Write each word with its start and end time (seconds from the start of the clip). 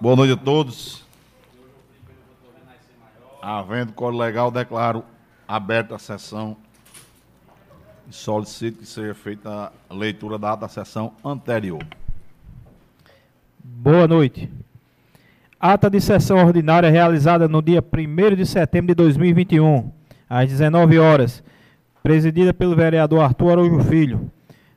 Boa 0.00 0.16
noite 0.16 0.32
a 0.32 0.36
todos. 0.36 1.04
Havendo 3.40 3.92
código 3.92 4.22
legal, 4.22 4.50
declaro 4.50 5.04
aberta 5.46 5.94
a 5.94 5.98
sessão 5.98 6.56
e 8.08 8.12
solicito 8.12 8.80
que 8.80 8.86
seja 8.86 9.14
feita 9.14 9.72
a 9.88 9.94
leitura 9.94 10.36
da 10.36 10.52
ata 10.52 10.62
da 10.62 10.68
sessão 10.68 11.12
anterior. 11.24 11.82
Boa 13.62 14.08
noite. 14.08 14.50
Ata 15.60 15.88
de 15.88 16.00
sessão 16.00 16.38
ordinária 16.44 16.90
realizada 16.90 17.46
no 17.46 17.62
dia 17.62 17.82
1 17.82 18.34
de 18.34 18.44
setembro 18.44 18.88
de 18.88 18.94
2021, 18.94 19.90
às 20.28 20.48
19 20.48 20.98
horas, 20.98 21.42
presidida 22.02 22.52
pelo 22.52 22.74
vereador 22.74 23.22
Arthur 23.22 23.52
Araújo 23.52 23.80
Filho. 23.84 24.30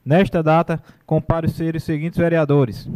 Nesta 0.05 0.41
data, 0.41 0.81
compareceram 1.05 1.77
os 1.77 1.83
seguintes 1.83 2.17
vereadores: 2.17 2.87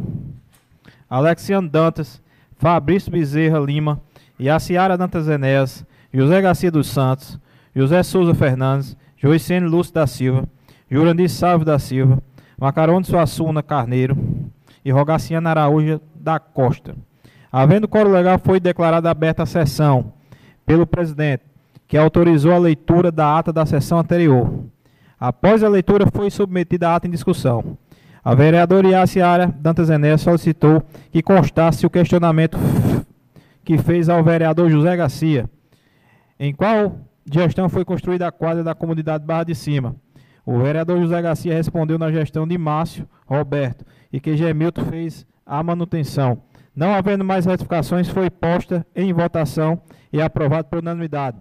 Alexiano 1.12 1.68
Dantas, 1.68 2.22
Fabrício 2.56 3.12
Bezerra 3.12 3.60
Lima, 3.60 4.00
Yaciara 4.40 4.98
Dantas 4.98 5.28
Enéas, 5.28 5.86
José 6.14 6.42
Garcia 6.42 6.72
dos 6.72 6.88
Santos, 6.88 7.38
José 7.76 8.02
Souza 8.02 8.34
Fernandes, 8.34 8.96
Joicene 9.18 9.68
Lúcio 9.68 9.94
da 9.94 10.08
Silva, 10.08 10.48
Jurandir 10.90 11.30
Salve 11.30 11.66
da 11.66 11.78
Silva, 11.78 12.24
Macarone 12.58 13.04
Suassuna 13.04 13.62
Carneiro 13.62 14.18
e 14.86 14.90
Rogaciano 14.90 15.50
Araújo 15.50 16.00
da 16.16 16.40
Costa. 16.40 16.96
Havendo 17.52 17.90
coro 17.90 18.10
legal, 18.10 18.40
foi 18.40 18.62
declarada 18.62 19.12
aberta 19.12 19.44
a 19.44 19.46
sessão 19.46 20.14
pelo 20.66 20.88
presidente, 20.88 21.44
que 21.90 21.98
autorizou 21.98 22.54
a 22.54 22.58
leitura 22.58 23.12
da 23.12 23.38
ata 23.38 23.52
da 23.52 23.66
sessão 23.66 24.00
anterior. 24.00 24.64
Após 25.20 25.62
a 25.62 25.68
leitura, 25.68 26.08
foi 26.10 26.32
submetida 26.32 26.88
a 26.88 26.96
ata 26.96 27.06
em 27.06 27.12
discussão. 27.12 27.78
A 28.24 28.36
vereadora 28.36 28.88
Iaciara 28.88 29.48
Dantas 29.48 29.90
Enéas 29.90 30.22
solicitou 30.22 30.84
que 31.12 31.24
constasse 31.24 31.88
o 31.88 31.90
questionamento 31.90 32.56
que 33.64 33.80
fez 33.80 34.10
ao 34.10 34.24
vereador 34.24 34.70
José 34.70 34.96
Garcia, 34.96 35.50
em 36.40 36.54
qual 36.54 37.00
gestão 37.26 37.68
foi 37.68 37.84
construída 37.84 38.28
a 38.28 38.32
quadra 38.32 38.64
da 38.64 38.76
comunidade 38.76 39.26
Barra 39.26 39.46
de 39.46 39.56
Cima. 39.56 39.96
O 40.46 40.60
vereador 40.60 41.00
José 41.00 41.20
Garcia 41.20 41.54
respondeu 41.54 41.98
na 41.98 42.12
gestão 42.12 42.48
de 42.48 42.58
Márcio 42.60 43.10
Roberto 43.26 43.84
e 44.14 44.20
que 44.20 44.38
Gemilton 44.38 44.86
fez 44.86 45.26
a 45.44 45.64
manutenção. 45.64 46.44
Não 46.76 46.94
havendo 46.94 47.26
mais 47.26 47.46
retificações, 47.46 48.08
foi 48.08 48.30
posta 48.30 48.86
em 48.96 49.12
votação 49.14 49.82
e 50.14 50.22
aprovado 50.22 50.68
por 50.68 50.80
unanimidade. 50.80 51.38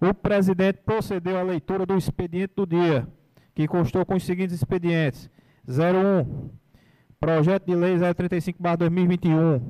O 0.00 0.14
presidente 0.14 0.78
procedeu 0.86 1.36
à 1.36 1.42
leitura 1.42 1.84
do 1.84 1.96
expediente 1.96 2.52
do 2.56 2.66
dia, 2.66 3.06
que 3.52 3.66
constou 3.66 4.06
com 4.06 4.14
os 4.14 4.24
seguintes 4.24 4.54
expedientes: 4.54 5.28
01. 5.68 6.50
Projeto 7.18 7.66
de 7.66 7.74
Lei 7.74 7.96
035-2021. 7.96 9.62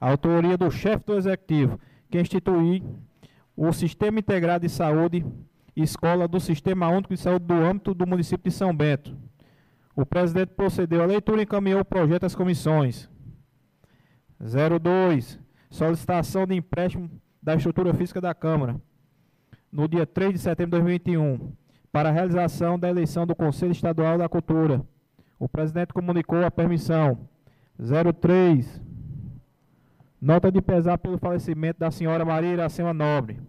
Autoria 0.00 0.56
do 0.58 0.70
chefe 0.70 1.06
do 1.06 1.14
Executivo, 1.14 1.80
que 2.10 2.20
institui 2.20 2.82
o 3.56 3.72
Sistema 3.72 4.18
Integrado 4.18 4.66
de 4.66 4.72
Saúde, 4.72 5.24
Escola 5.74 6.28
do 6.28 6.40
Sistema 6.40 6.88
Único 6.88 7.14
de 7.14 7.20
Saúde 7.20 7.46
do 7.46 7.54
âmbito 7.54 7.94
do 7.94 8.06
município 8.06 8.50
de 8.50 8.56
São 8.56 8.76
Bento. 8.76 9.16
O 9.94 10.04
presidente 10.04 10.50
procedeu 10.50 11.02
à 11.02 11.06
leitura 11.06 11.40
e 11.40 11.44
encaminhou 11.44 11.80
o 11.80 11.84
projeto 11.84 12.24
às 12.24 12.34
comissões. 12.34 13.08
02. 14.38 15.38
Solicitação 15.70 16.46
de 16.46 16.54
empréstimo 16.54 17.10
da 17.42 17.54
estrutura 17.54 17.94
física 17.94 18.20
da 18.20 18.34
Câmara. 18.34 18.80
No 19.72 19.88
dia 19.88 20.06
3 20.06 20.34
de 20.34 20.38
setembro 20.38 20.78
de 20.78 20.84
2021, 20.84 21.52
para 21.90 22.10
a 22.10 22.12
realização 22.12 22.78
da 22.78 22.90
eleição 22.90 23.26
do 23.26 23.34
Conselho 23.34 23.72
Estadual 23.72 24.18
da 24.18 24.28
Cultura. 24.28 24.84
O 25.38 25.48
presidente 25.48 25.92
comunicou 25.92 26.44
a 26.44 26.50
permissão. 26.50 27.28
03. 27.78 28.80
Nota 30.20 30.50
de 30.50 30.62
pesar 30.62 30.96
pelo 30.98 31.18
falecimento 31.18 31.78
da 31.78 31.90
senhora 31.90 32.24
Maria 32.24 32.52
Iracema 32.52 32.94
Nobre. 32.94 33.40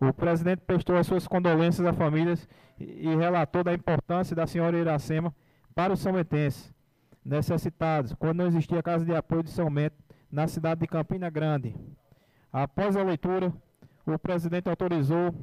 O 0.00 0.12
presidente 0.12 0.60
prestou 0.60 0.96
as 0.96 1.06
suas 1.06 1.26
condolências 1.26 1.86
às 1.86 1.96
famílias 1.96 2.48
e 2.78 3.14
relatou 3.16 3.62
da 3.62 3.72
importância 3.72 4.34
da 4.36 4.46
senhora 4.46 4.78
Iracema 4.78 5.34
para 5.74 5.92
os 5.92 6.00
são 6.00 6.12
necessitados, 7.24 8.14
quando 8.14 8.38
não 8.38 8.46
existia 8.46 8.82
casa 8.82 9.04
de 9.04 9.14
apoio 9.14 9.42
de 9.42 9.50
São 9.50 9.72
Bento 9.72 9.96
na 10.30 10.46
cidade 10.46 10.80
de 10.80 10.86
Campina 10.86 11.28
Grande. 11.28 11.74
Após 12.52 12.96
a 12.96 13.02
leitura, 13.02 13.52
o 14.06 14.18
presidente 14.18 14.68
autorizou. 14.68 15.34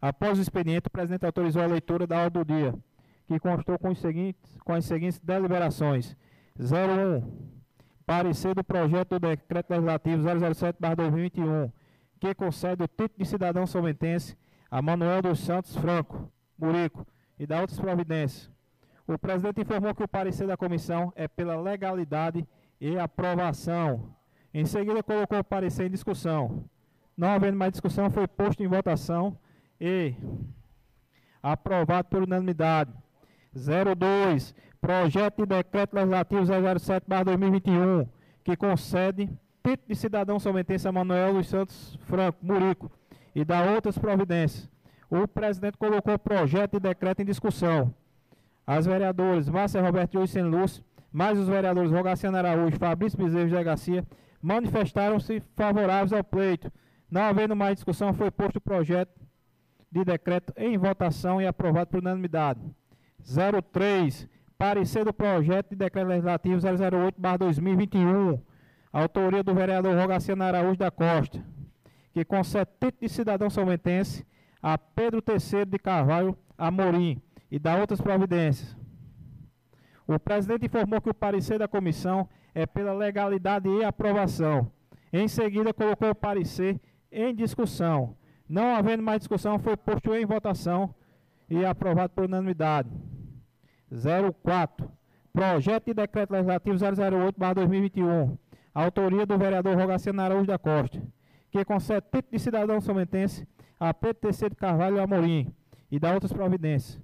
Após 0.00 0.38
o 0.38 0.42
expediente, 0.42 0.88
o 0.88 0.90
presidente 0.90 1.24
autorizou 1.24 1.62
a 1.62 1.66
leitura 1.66 2.06
da 2.06 2.22
ordem 2.22 2.42
do 2.42 2.46
dia, 2.46 2.74
que 3.26 3.38
constou 3.38 3.78
com, 3.78 3.90
os 3.90 3.98
seguintes, 3.98 4.58
com 4.64 4.72
as 4.72 4.84
seguintes 4.84 5.18
deliberações: 5.18 6.16
01. 6.58 7.56
Parecer 8.04 8.54
do 8.54 8.62
projeto 8.62 9.18
do 9.18 9.28
decreto 9.28 9.70
legislativo 9.70 10.22
007-2021, 10.22 11.72
que 12.20 12.34
concede 12.34 12.84
o 12.84 12.88
título 12.88 13.18
de 13.18 13.24
cidadão 13.24 13.66
somentense 13.66 14.36
a 14.70 14.80
Manuel 14.80 15.22
dos 15.22 15.40
Santos 15.40 15.76
Franco, 15.76 16.30
Murico, 16.56 17.06
e 17.38 17.46
da 17.46 17.60
outras 17.60 17.78
providências, 17.78 18.50
o 19.06 19.18
presidente 19.18 19.60
informou 19.60 19.94
que 19.94 20.02
o 20.02 20.08
parecer 20.08 20.46
da 20.46 20.56
comissão 20.56 21.12
é 21.14 21.28
pela 21.28 21.60
legalidade 21.60 22.46
e 22.80 22.98
aprovação. 22.98 24.14
Em 24.52 24.64
seguida, 24.64 25.02
colocou 25.02 25.38
o 25.38 25.44
parecer 25.44 25.86
em 25.86 25.90
discussão. 25.90 26.64
Não 27.16 27.28
havendo 27.28 27.56
mais 27.56 27.72
discussão, 27.72 28.10
foi 28.10 28.26
posto 28.26 28.62
em 28.62 28.66
votação 28.66 29.38
e 29.80 30.14
aprovado 31.42 32.08
por 32.08 32.22
unanimidade. 32.22 32.92
02. 33.54 34.54
Projeto 34.80 35.46
de 35.46 35.56
Decreto 35.56 35.94
Legislativo 35.94 36.42
007-2021, 36.42 38.08
que 38.44 38.56
concede 38.56 39.26
título 39.64 39.88
de 39.88 39.94
cidadão 39.96 40.38
somentense 40.38 40.86
a 40.86 40.92
Manuel 40.92 41.34
dos 41.34 41.48
Santos 41.48 41.98
Franco 42.02 42.38
Murico 42.42 42.90
e 43.34 43.44
dá 43.44 43.62
outras 43.62 43.98
providências. 43.98 44.70
O 45.10 45.26
presidente 45.26 45.76
colocou 45.76 46.14
o 46.14 46.18
projeto 46.18 46.72
de 46.72 46.80
decreto 46.80 47.22
em 47.22 47.24
discussão. 47.24 47.92
As 48.66 48.86
vereadoras 48.86 49.48
Márcia 49.48 49.82
Roberto 49.82 50.22
e 50.22 50.28
Sem 50.28 50.42
Lúcio, 50.42 50.84
mais 51.12 51.38
os 51.38 51.48
vereadores 51.48 51.90
Rogaciano 51.90 52.36
Araújo, 52.36 52.76
Fabrício 52.78 53.18
Bezerra 53.18 53.44
e 53.44 53.48
José 53.48 53.64
Garcia, 53.64 54.04
manifestaram-se 54.42 55.42
favoráveis 55.56 56.12
ao 56.12 56.22
pleito. 56.22 56.70
Não 57.10 57.22
havendo 57.22 57.56
mais 57.56 57.76
discussão, 57.76 58.12
foi 58.12 58.30
posto 58.30 58.56
o 58.56 58.60
projeto 58.60 59.25
de 59.96 60.04
decreto 60.04 60.52
em 60.56 60.76
votação 60.76 61.40
e 61.40 61.46
aprovado 61.46 61.88
por 61.88 62.00
unanimidade. 62.00 62.60
03. 63.72 64.28
Parecer 64.58 65.04
do 65.04 65.12
projeto 65.12 65.70
de 65.70 65.76
decreto 65.76 66.08
legislativo 66.08 66.60
008-2021. 66.60 68.40
Autoria 68.92 69.42
do 69.42 69.54
vereador 69.54 69.96
Rogaciano 69.98 70.42
Araújo 70.42 70.78
da 70.78 70.90
Costa, 70.90 71.42
que 72.12 72.24
concede 72.24 72.70
título 72.80 73.00
de 73.00 73.08
cidadão 73.08 73.50
somentense 73.50 74.26
a 74.62 74.78
Pedro 74.78 75.22
III 75.26 75.66
de 75.66 75.78
Carvalho 75.78 76.36
Amorim, 76.56 77.20
e 77.50 77.58
da 77.58 77.76
outras 77.76 78.00
providências. 78.00 78.76
O 80.06 80.18
presidente 80.18 80.66
informou 80.66 81.00
que 81.00 81.10
o 81.10 81.14
parecer 81.14 81.58
da 81.58 81.68
comissão 81.68 82.28
é 82.54 82.66
pela 82.66 82.92
legalidade 82.92 83.68
e 83.68 83.84
aprovação. 83.84 84.70
Em 85.12 85.28
seguida, 85.28 85.74
colocou 85.74 86.10
o 86.10 86.14
parecer 86.14 86.80
em 87.12 87.34
discussão. 87.34 88.16
Não 88.48 88.74
havendo 88.76 89.02
mais 89.02 89.18
discussão, 89.18 89.58
foi 89.58 89.76
posto 89.76 90.14
em 90.14 90.24
votação 90.24 90.94
e 91.50 91.64
aprovado 91.64 92.12
por 92.14 92.24
unanimidade. 92.24 92.88
04. 94.42 94.90
Projeto 95.32 95.86
de 95.86 95.94
Decreto 95.94 96.30
Legislativo 96.30 96.76
008-2021. 96.76 98.38
Autoria 98.74 99.26
do 99.26 99.36
vereador 99.38 99.76
Rogaciano 99.76 100.20
Araújo 100.20 100.46
da 100.46 100.58
Costa, 100.58 101.02
que 101.50 101.64
concede 101.64 102.06
título 102.06 102.32
de 102.32 102.38
cidadão 102.38 102.80
somentense 102.80 103.46
a 103.80 103.92
Terceiro 103.92 104.54
de 104.54 104.60
Carvalho 104.60 105.00
Amorim 105.00 105.52
e 105.90 105.98
da 105.98 106.12
outras 106.12 106.32
providências. 106.32 107.00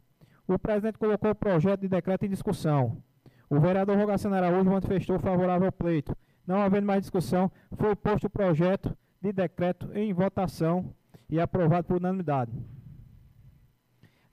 O 0.46 0.58
presidente 0.58 0.98
colocou 0.98 1.30
o 1.30 1.34
projeto 1.34 1.80
de 1.80 1.88
decreto 1.88 2.24
em 2.24 2.28
discussão. 2.28 3.02
O 3.48 3.60
vereador 3.60 3.96
Rogaciano 3.96 4.36
Araújo 4.36 4.70
manifestou 4.70 5.18
favorável 5.18 5.66
ao 5.66 5.72
pleito. 5.72 6.16
Não 6.46 6.60
havendo 6.60 6.86
mais 6.86 7.00
discussão, 7.00 7.50
foi 7.76 7.94
posto 7.94 8.26
o 8.26 8.30
projeto 8.30 8.96
de 9.20 9.32
decreto 9.32 9.90
em 9.94 10.12
votação 10.12 10.92
e 11.32 11.40
aprovado 11.40 11.84
por 11.84 11.96
unanimidade. 11.96 12.52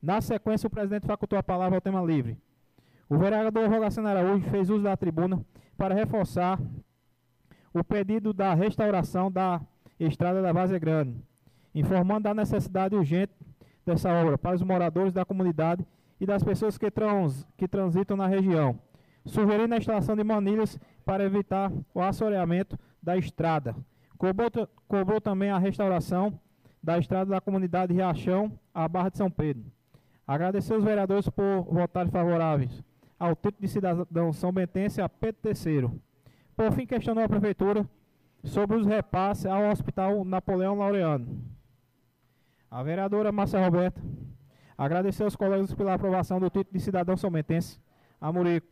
Na 0.02 0.20
sequência, 0.20 0.68
o 0.68 0.70
presidente 0.70 1.08
facultou 1.08 1.40
a 1.40 1.42
palavra 1.42 1.78
ao 1.78 1.82
tema 1.82 2.04
livre. 2.04 2.38
O 3.08 3.18
vereador 3.18 3.70
Rogaciano 3.70 4.10
Araújo 4.10 4.50
fez 4.50 4.70
uso 4.70 4.84
da 4.84 4.98
tribuna 4.98 5.42
para 5.78 5.96
reforçar 5.96 6.60
o 7.74 7.86
pedido 7.86 8.34
da 8.34 8.54
restauração 8.54 9.32
da 9.32 9.62
estrada 9.98 10.42
da 10.42 10.52
Vazia 10.52 10.78
Grande, 10.78 11.16
informando 11.74 12.24
da 12.24 12.34
necessidade 12.34 12.94
urgente 12.94 13.34
dessa 13.86 14.12
obra 14.12 14.38
para 14.38 14.58
os 14.58 14.62
moradores 14.62 15.14
da 15.14 15.24
comunidade 15.24 15.88
e 16.20 16.26
das 16.26 16.44
pessoas 16.44 16.78
que, 16.78 16.92
trans, 16.92 17.48
que 17.56 17.66
transitam 17.66 18.18
na 18.18 18.28
região, 18.28 18.78
sugerindo 19.26 19.74
a 19.74 19.78
instalação 19.78 20.18
de 20.18 20.24
manilhas 20.26 20.78
para 21.06 21.24
evitar 21.24 21.72
o 21.94 22.02
assoreamento 22.02 22.78
da 23.02 23.16
estrada. 23.16 23.74
Cobrou, 24.18 24.50
cobrou 24.86 25.22
também 25.22 25.50
a 25.50 25.58
restauração 25.58 26.38
da 26.82 26.98
estrada 26.98 27.32
da 27.32 27.42
comunidade 27.42 27.94
Riachão 27.94 28.52
à 28.74 28.88
Barra 28.88 29.10
de 29.10 29.18
São 29.18 29.30
Pedro. 29.30 29.66
Agradecer 30.26 30.74
os 30.74 30.84
vereadores 30.84 31.30
por 31.30 31.64
votarem 31.64 32.12
favoráveis 32.12 32.84
ao 33.20 33.36
título 33.36 33.58
de 33.60 33.68
cidadão 33.68 34.32
são 34.32 34.52
bentense 34.52 35.02
a 35.02 35.10
Pedro 35.10 35.42
III. 35.44 35.92
Por 36.56 36.72
fim, 36.72 36.86
questionou 36.86 37.24
a 37.24 37.28
Prefeitura 37.28 37.86
sobre 38.44 38.78
os 38.78 38.86
repasses 38.86 39.46
ao 39.46 39.70
Hospital 39.70 40.24
Napoleão 40.24 40.76
Laureano. 40.76 41.44
A 42.72 42.82
vereadora 42.82 43.32
Márcia 43.32 43.64
Roberta 43.64 44.02
agradeceu 44.78 45.26
aos 45.26 45.36
colegas 45.36 45.74
pela 45.74 45.94
aprovação 45.94 46.40
do 46.40 46.50
título 46.50 46.70
de 46.72 46.80
cidadão 46.80 47.18
somentense 47.18 47.80
a 48.22 48.32
Murico. 48.32 48.68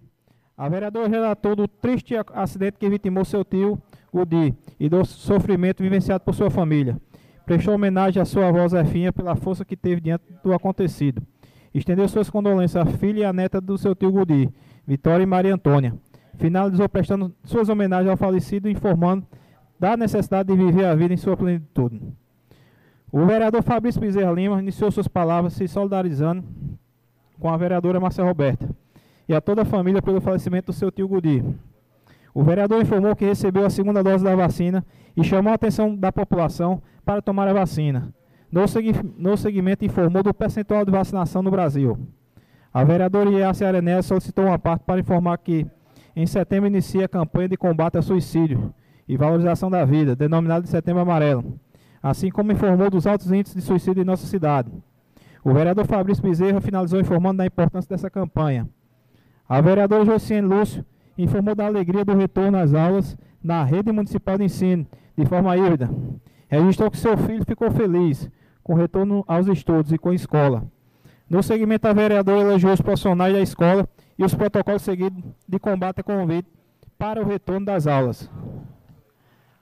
A 0.55 0.69
vereadora 0.69 1.09
relatou 1.09 1.55
do 1.55 1.67
triste 1.67 2.15
acidente 2.33 2.77
que 2.79 2.89
vitimou 2.89 3.25
seu 3.25 3.43
tio, 3.43 3.81
Udi, 4.13 4.55
e 4.79 4.87
do 4.87 5.03
sofrimento 5.03 5.83
vivenciado 5.83 6.23
por 6.23 6.33
sua 6.33 6.49
família. 6.49 6.99
Prestou 7.47 7.75
homenagem 7.75 8.21
à 8.21 8.25
sua 8.25 8.49
avó 8.49 8.67
Zefinha 8.67 9.13
pela 9.13 9.33
força 9.33 9.63
que 9.63 9.77
teve 9.77 10.01
diante 10.01 10.25
do 10.43 10.53
acontecido. 10.53 11.23
Estendeu 11.73 12.05
suas 12.09 12.29
condolências 12.29 12.85
à 12.85 12.85
filha 12.85 13.21
e 13.21 13.23
à 13.23 13.31
neta 13.31 13.61
do 13.61 13.77
seu 13.77 13.95
tio 13.95 14.11
Gudi, 14.11 14.49
Vitória 14.85 15.23
e 15.23 15.25
Maria 15.25 15.55
Antônia. 15.55 15.95
Finalizou 16.35 16.89
prestando 16.89 17.33
suas 17.45 17.69
homenagens 17.69 18.11
ao 18.11 18.17
falecido, 18.17 18.69
informando 18.69 19.25
da 19.79 19.95
necessidade 19.95 20.53
de 20.53 20.61
viver 20.61 20.83
a 20.83 20.93
vida 20.93 21.13
em 21.13 21.17
sua 21.17 21.37
plenitude. 21.37 22.01
O 23.09 23.25
vereador 23.25 23.63
Fabrício 23.63 24.01
Bezerra 24.01 24.33
Lima 24.33 24.59
iniciou 24.59 24.91
suas 24.91 25.07
palavras 25.07 25.53
se 25.53 25.69
solidarizando 25.69 26.43
com 27.39 27.49
a 27.49 27.55
vereadora 27.55 27.97
Marcia 27.97 28.25
Roberta 28.25 28.69
e 29.25 29.33
a 29.33 29.39
toda 29.39 29.61
a 29.61 29.65
família 29.65 30.01
pelo 30.01 30.19
falecimento 30.19 30.65
do 30.65 30.73
seu 30.73 30.91
tio 30.91 31.07
Gudi. 31.07 31.41
O 32.37 32.43
vereador 32.43 32.79
informou 32.79 33.15
que 33.15 33.25
recebeu 33.25 33.65
a 33.65 33.69
segunda 33.71 34.03
dose 34.03 34.23
da 34.23 34.35
vacina 34.35 34.85
e 35.15 35.23
chamou 35.23 35.51
a 35.51 35.55
atenção 35.55 35.95
da 35.95 36.11
população 36.11 36.79
para 37.03 37.19
tomar 37.19 37.47
a 37.47 37.53
vacina. 37.53 38.13
No, 38.51 38.67
segui 38.67 38.93
no 39.17 39.35
segmento 39.35 39.83
informou 39.83 40.21
do 40.21 40.31
percentual 40.31 40.85
de 40.85 40.91
vacinação 40.91 41.41
no 41.41 41.49
Brasil. 41.49 41.97
A 42.71 42.83
vereadora 42.83 43.31
Iácia 43.31 43.67
Arenés 43.67 44.05
solicitou 44.05 44.45
uma 44.45 44.59
parte 44.59 44.83
para 44.83 44.99
informar 44.99 45.39
que 45.39 45.65
em 46.15 46.27
setembro 46.27 46.67
inicia 46.67 47.05
a 47.05 47.09
campanha 47.09 47.49
de 47.49 47.57
combate 47.57 47.97
ao 47.97 48.03
suicídio 48.03 48.71
e 49.07 49.17
valorização 49.17 49.71
da 49.71 49.83
vida, 49.83 50.15
denominada 50.15 50.61
de 50.61 50.69
Setembro 50.69 51.01
Amarelo, 51.01 51.59
assim 52.03 52.29
como 52.29 52.51
informou 52.51 52.91
dos 52.91 53.07
altos 53.07 53.31
índices 53.31 53.55
de 53.55 53.61
suicídio 53.63 54.03
em 54.03 54.05
nossa 54.05 54.27
cidade. 54.27 54.71
O 55.43 55.51
vereador 55.55 55.87
Fabrício 55.87 56.21
Bezerra 56.21 56.61
finalizou 56.61 56.99
informando 56.99 57.39
da 57.39 57.47
importância 57.47 57.89
dessa 57.89 58.11
campanha. 58.11 58.69
A 59.49 59.59
vereadora 59.59 60.05
Josiane 60.05 60.47
Lúcio 60.47 60.85
informou 61.17 61.55
da 61.55 61.65
alegria 61.65 62.05
do 62.05 62.15
retorno 62.15 62.57
às 62.57 62.73
aulas 62.73 63.17
na 63.43 63.63
rede 63.63 63.91
municipal 63.91 64.37
de 64.37 64.45
ensino, 64.45 64.85
de 65.17 65.25
forma 65.25 65.55
híbrida. 65.57 65.89
Registrou 66.47 66.91
que 66.91 66.97
seu 66.97 67.17
filho 67.17 67.43
ficou 67.45 67.71
feliz 67.71 68.29
com 68.63 68.73
o 68.73 68.75
retorno 68.75 69.23
aos 69.27 69.47
estudos 69.47 69.91
e 69.91 69.97
com 69.97 70.09
a 70.09 70.15
escola. 70.15 70.63
No 71.29 71.43
segmento, 71.43 71.87
a 71.87 71.93
vereadora 71.93 72.41
elogiou 72.41 72.73
os 72.73 72.81
profissionais 72.81 73.33
da 73.33 73.41
escola 73.41 73.87
e 74.17 74.23
os 74.23 74.33
protocolos 74.33 74.81
seguidos 74.81 75.23
de 75.47 75.59
combate 75.59 75.99
a 75.99 76.03
convite 76.03 76.47
para 76.97 77.21
o 77.21 77.25
retorno 77.25 77.65
das 77.65 77.85
aulas. 77.85 78.29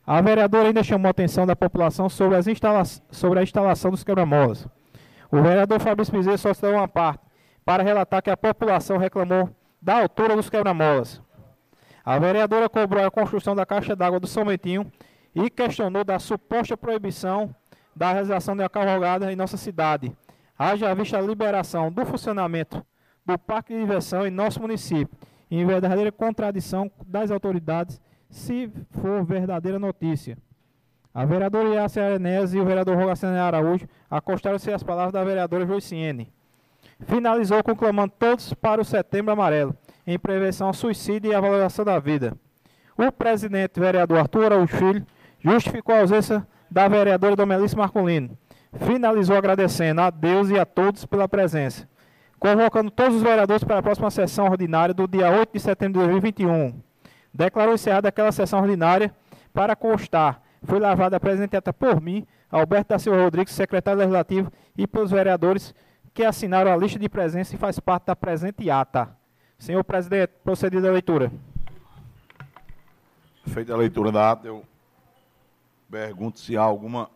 A 0.06 0.22
vereadora 0.22 0.68
ainda 0.68 0.84
chamou 0.84 1.08
a 1.08 1.12
atenção 1.12 1.48
da 1.48 1.56
população 1.56 2.08
sobre, 2.08 2.38
sobre 3.10 3.40
a 3.40 3.44
instalação 3.44 3.90
dos 3.90 4.04
quebra-molas. 4.04 4.68
O 5.32 5.42
vereador 5.42 5.80
Fabrício 5.80 6.14
Bezerra 6.14 6.38
só 6.38 6.54
deu 6.54 6.76
uma 6.76 6.88
parte 6.88 7.24
para 7.66 7.82
relatar 7.82 8.22
que 8.22 8.30
a 8.30 8.38
população 8.38 8.98
reclamou 8.98 9.50
da 9.82 10.02
altura 10.02 10.36
dos 10.36 10.50
quebra-molas. 10.50 11.22
A 12.06 12.20
vereadora 12.20 12.70
cobrou 12.70 13.04
a 13.04 13.10
construção 13.10 13.56
da 13.56 13.66
caixa 13.66 13.96
d'água 13.96 14.20
do 14.20 14.28
São 14.28 14.46
Bentinho 14.46 14.92
e 15.34 15.50
questionou 15.50 16.04
da 16.04 16.20
suposta 16.20 16.78
proibição 16.78 17.54
da 17.96 18.12
realização 18.12 18.56
da 18.56 18.70
cavalgada 18.70 19.32
em 19.32 19.36
nossa 19.36 19.58
cidade, 19.58 20.16
haja 20.60 20.94
vista 20.94 21.18
a 21.18 21.22
liberação 21.22 21.92
do 21.92 22.06
funcionamento 22.06 22.86
do 23.26 23.40
parque 23.40 23.74
de 23.74 23.80
diversão 23.80 24.28
em 24.28 24.30
nosso 24.30 24.62
município, 24.62 25.18
em 25.50 25.66
verdadeira 25.66 26.12
contradição 26.12 26.92
das 27.08 27.32
autoridades, 27.32 28.00
se 28.30 28.70
for 28.92 29.24
verdadeira 29.26 29.80
notícia. 29.80 30.38
A 31.14 31.26
vereadora 31.26 31.70
Iácia 31.70 32.06
Arenese 32.06 32.58
e 32.58 32.62
o 32.62 32.66
vereador 32.66 32.98
Rogaciano 32.98 33.40
Araújo 33.40 33.88
acostaram-se 34.12 34.72
às 34.72 34.84
palavras 34.84 35.14
da 35.14 35.24
vereadora 35.24 35.66
Joiciene 35.66 36.32
finalizou 37.02 37.64
conclamando 37.64 38.14
todos 38.18 38.54
para 38.54 38.82
o 38.82 38.86
Setembro 38.86 39.32
Amarelo, 39.32 39.76
em 40.06 40.20
prevenção 40.20 40.68
ao 40.68 40.74
suicídio 40.74 41.32
e 41.32 41.36
à 41.36 41.40
valoração 41.40 41.84
da 41.84 42.00
vida. 42.00 42.38
O 42.98 43.12
presidente 43.12 43.80
vereador 43.80 44.20
Arthur 44.20 44.46
Araújo 44.46 44.76
Filho 44.76 45.06
justificou 45.40 45.96
a 45.96 46.00
ausência 46.00 46.48
da 46.70 46.88
vereadora 46.88 47.36
Domelice 47.36 47.76
Marcolino. 47.76 48.38
Finalizou 48.86 49.36
agradecendo 49.36 50.02
a 50.02 50.10
Deus 50.10 50.50
e 50.50 50.60
a 50.60 50.66
todos 50.66 51.06
pela 51.06 51.28
presença, 51.28 51.88
convocando 52.40 52.92
todos 52.92 53.18
os 53.18 53.22
vereadores 53.22 53.64
para 53.64 53.80
a 53.80 53.84
próxima 53.84 54.12
sessão 54.12 54.46
ordinária 54.46 54.94
do 54.94 55.08
dia 55.08 55.30
8 55.30 55.54
de 55.54 55.60
setembro 55.60 56.02
de 56.02 56.08
2021. 56.08 56.82
Declarou 57.34 57.74
encerrada 57.74 58.10
aquela 58.10 58.32
sessão 58.32 58.60
ordinária 58.60 59.14
para 59.54 59.76
constar. 59.76 60.42
Foi 60.64 60.80
lavada 60.80 61.18
apresentada 61.18 61.72
por 61.72 62.02
mim, 62.02 62.26
Alberto 62.52 62.90
da 62.90 63.00
Silva 63.00 63.22
Rodrigues, 63.22 63.54
secretário 63.54 64.00
legislativo, 64.00 64.52
e 64.78 64.88
pelos 64.88 65.12
vereadores 65.12 65.74
que 66.14 66.24
assinaram 66.24 66.72
a 66.72 66.78
lista 66.78 66.98
de 66.98 67.10
presença 67.10 67.56
e 67.56 67.58
faz 67.58 67.80
parte 67.80 68.08
da 68.08 68.16
presente 68.16 68.70
ata. 68.70 69.16
Senhor 69.58 69.84
presidente, 69.84 70.34
procedida 70.44 70.90
a 70.90 70.92
leitura. 70.92 71.32
Feita 73.48 73.74
a 73.74 73.78
leitura 73.78 74.12
da 74.12 74.32
ata, 74.32 74.48
eu 74.48 74.66
pergunto 75.90 76.40
se 76.40 76.58
há 76.58 76.62
alguma 76.62 77.10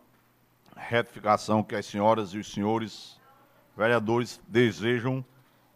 retificação 0.76 1.62
que 1.62 1.74
as 1.74 1.84
senhoras 1.86 2.30
e 2.30 2.38
os 2.38 2.50
senhores 2.50 3.20
vereadores 3.76 4.40
desejam 4.48 5.24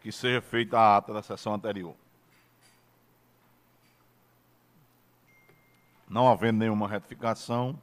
que 0.01 0.11
seja 0.11 0.41
feita 0.41 0.79
a 0.79 0.97
ata 0.97 1.13
da 1.13 1.23
sessão 1.23 1.55
anterior. 1.55 1.95
Não 6.09 6.29
havendo 6.29 6.59
nenhuma 6.59 6.89
retificação, 6.89 7.79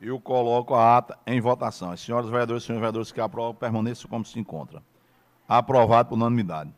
eu 0.00 0.20
coloco 0.20 0.74
a 0.74 0.98
ata 0.98 1.18
em 1.26 1.40
votação. 1.40 1.90
As 1.90 2.00
senhoras 2.00 2.28
vereadoras 2.28 2.62
e 2.62 2.66
senhores 2.66 2.80
vereadores 2.80 3.12
que 3.12 3.20
aprovam, 3.20 3.54
permaneçam 3.54 4.10
como 4.10 4.24
se 4.24 4.38
encontra. 4.38 4.82
Aprovado 5.48 6.10
por 6.10 6.16
unanimidade. 6.16 6.72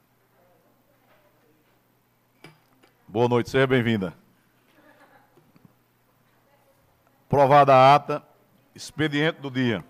Boa 3.17 3.31
noite, 3.31 3.49
seja 3.49 3.67
bem-vinda. 3.67 4.13
Aprovada 7.27 7.75
a 7.75 7.95
ata, 7.95 8.23
expediente 8.75 9.41
do 9.41 9.51
dia. 9.51 9.83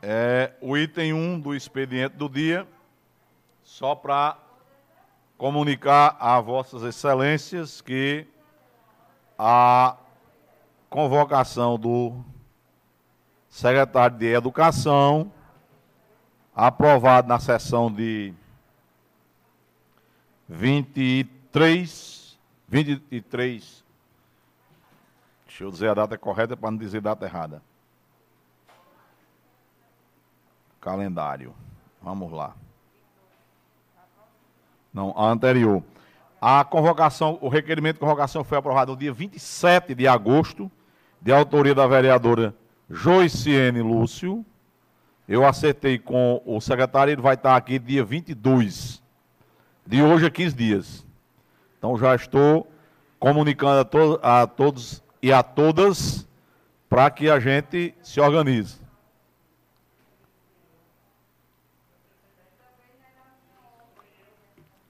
É 0.00 0.52
o 0.60 0.78
item 0.78 1.14
1 1.14 1.40
do 1.40 1.52
expediente 1.52 2.14
do 2.14 2.28
dia, 2.28 2.64
só 3.64 3.96
para 3.96 4.38
comunicar 5.36 6.16
a 6.20 6.40
vossas 6.40 6.84
excelências 6.84 7.80
que 7.80 8.24
a 9.36 9.96
convocação 10.88 11.76
do 11.76 12.24
secretário 13.48 14.16
de 14.16 14.26
Educação, 14.26 15.32
aprovado 16.58 17.28
na 17.28 17.38
sessão 17.38 17.88
de 17.88 18.34
23, 20.48 22.36
23, 22.66 23.84
deixa 25.46 25.62
eu 25.62 25.70
dizer 25.70 25.90
a 25.90 25.94
data 25.94 26.18
correta 26.18 26.56
para 26.56 26.72
não 26.72 26.76
dizer 26.76 27.00
data 27.00 27.24
errada. 27.24 27.62
Calendário. 30.80 31.54
Vamos 32.02 32.32
lá. 32.32 32.56
Não, 34.92 35.14
a 35.16 35.30
anterior. 35.30 35.80
A 36.40 36.64
convocação, 36.64 37.38
o 37.40 37.48
requerimento 37.48 37.94
de 37.94 38.00
convocação 38.00 38.42
foi 38.42 38.58
aprovado 38.58 38.92
no 38.92 38.98
dia 38.98 39.12
27 39.12 39.94
de 39.94 40.08
agosto, 40.08 40.68
de 41.20 41.30
autoria 41.30 41.74
da 41.74 41.86
vereadora 41.86 42.52
Joiciene 42.90 43.80
Lúcio. 43.80 44.44
Eu 45.28 45.44
acertei 45.44 45.98
com 45.98 46.40
o 46.46 46.58
secretário, 46.58 47.12
ele 47.12 47.20
vai 47.20 47.34
estar 47.34 47.54
aqui 47.54 47.78
dia 47.78 48.02
22, 48.02 49.02
de 49.86 50.02
hoje 50.02 50.24
a 50.24 50.30
15 50.30 50.56
dias. 50.56 51.06
Então 51.76 51.98
já 51.98 52.14
estou 52.14 52.66
comunicando 53.20 53.80
a, 53.80 53.84
to 53.84 54.18
a 54.22 54.46
todos 54.46 55.02
e 55.20 55.30
a 55.30 55.42
todas 55.42 56.26
para 56.88 57.10
que 57.10 57.28
a 57.28 57.38
gente 57.38 57.94
se 58.02 58.18
organize. 58.20 58.78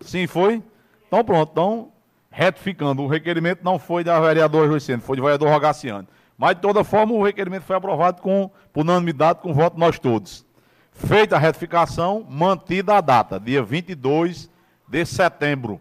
Sim, 0.00 0.28
foi? 0.28 0.62
Então 1.08 1.24
pronto, 1.24 1.50
então, 1.50 1.92
retificando, 2.30 3.02
o 3.02 3.08
requerimento 3.08 3.64
não 3.64 3.76
foi 3.76 4.04
da 4.04 4.20
vereadora 4.20 4.68
Joicene, 4.68 5.02
foi 5.02 5.16
do 5.16 5.22
vereador 5.22 5.50
Rogaciano. 5.50 6.06
Mas, 6.38 6.54
de 6.54 6.62
toda 6.62 6.84
forma, 6.84 7.12
o 7.12 7.24
requerimento 7.24 7.64
foi 7.64 7.74
aprovado 7.74 8.22
com, 8.22 8.48
por 8.72 8.82
unanimidade, 8.82 9.40
com 9.40 9.52
voto 9.52 9.76
nós 9.76 9.98
todos. 9.98 10.46
Feita 10.92 11.34
a 11.34 11.38
retificação, 11.38 12.24
mantida 12.30 12.96
a 12.96 13.00
data, 13.00 13.40
dia 13.40 13.60
22 13.60 14.48
de 14.86 15.04
setembro. 15.04 15.80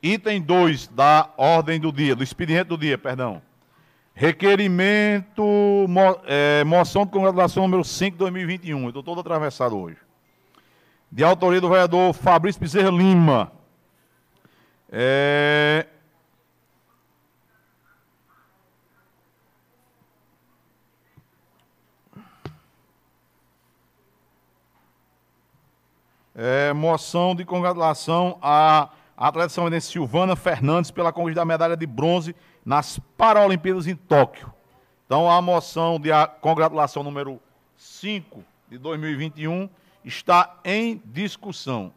Item 0.00 0.40
2 0.40 0.86
da 0.86 1.30
ordem 1.36 1.80
do 1.80 1.92
dia, 1.92 2.14
do 2.14 2.22
expediente 2.22 2.68
do 2.68 2.78
dia, 2.78 2.96
perdão. 2.96 3.42
Requerimento, 4.14 5.42
mo, 5.88 6.20
é, 6.26 6.62
moção 6.64 7.04
de 7.04 7.10
congratulação 7.10 7.64
número 7.64 7.84
5 7.84 8.12
de 8.12 8.18
2021. 8.18 8.82
Eu 8.82 8.88
estou 8.88 9.02
todo 9.02 9.20
atravessado 9.20 9.76
hoje. 9.76 9.96
De 11.10 11.24
autoria 11.24 11.60
do 11.60 11.68
vereador 11.68 12.12
Fabrício 12.12 12.60
Bezerra 12.60 12.90
Lima. 12.90 13.52
É, 14.90 15.59
É, 26.42 26.72
moção 26.72 27.34
de 27.34 27.44
congratulação 27.44 28.38
à 28.40 28.88
atleta 29.14 29.50
são 29.50 29.68
Silvana 29.78 30.34
Fernandes 30.34 30.90
pela 30.90 31.12
conquista 31.12 31.42
da 31.42 31.44
medalha 31.44 31.76
de 31.76 31.86
bronze 31.86 32.34
nas 32.64 32.98
Paralimpíadas 33.14 33.86
em 33.86 33.94
Tóquio. 33.94 34.50
Então, 35.04 35.30
a 35.30 35.42
moção 35.42 36.00
de 36.00 36.08
congratulação 36.40 37.02
número 37.02 37.38
5 37.76 38.42
de 38.70 38.78
2021 38.78 39.68
está 40.02 40.58
em 40.64 41.02
discussão. 41.04 41.92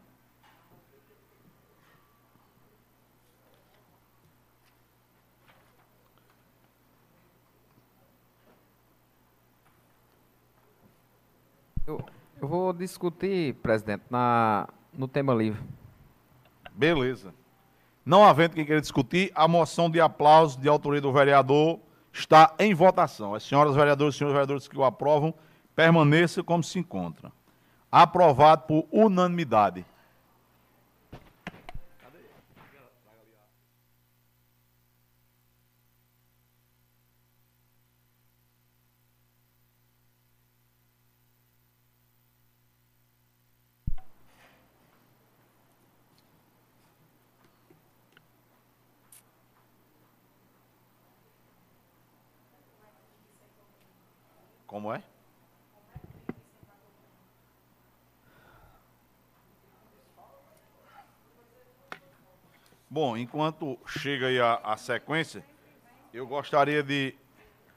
Eu, 11.88 12.04
eu 12.44 12.48
vou 12.48 12.74
discutir, 12.74 13.54
presidente, 13.56 14.04
na, 14.10 14.68
no 14.92 15.08
tema 15.08 15.34
livre. 15.34 15.62
Beleza. 16.74 17.34
Não 18.06 18.26
havendo 18.26 18.56
quem 18.56 18.66
queira 18.66 18.82
discutir, 18.82 19.32
a 19.34 19.48
moção 19.48 19.90
de 19.90 20.02
aplauso 20.02 20.60
de 20.60 20.68
autoria 20.68 21.00
do 21.00 21.14
vereador 21.14 21.80
está 22.12 22.54
em 22.60 22.74
votação. 22.74 23.34
As 23.34 23.44
senhoras 23.44 23.76
vereadoras 23.76 24.14
e 24.14 24.18
senhores 24.18 24.34
vereadores 24.34 24.68
que 24.68 24.78
o 24.78 24.84
aprovam, 24.84 25.34
permaneçam 25.74 26.44
como 26.44 26.62
se 26.62 26.78
encontra. 26.80 27.32
Aprovado 27.90 28.64
por 28.64 28.86
unanimidade. 28.92 29.86
Como 54.74 54.92
é? 54.92 55.03
Bom, 62.89 63.15
enquanto 63.15 63.77
chega 63.86 64.25
aí 64.25 64.42
a, 64.42 64.56
a, 64.63 64.75
sequência, 64.75 65.46
eu 66.12 66.25
gostaria 66.25 66.82
de 66.82 67.13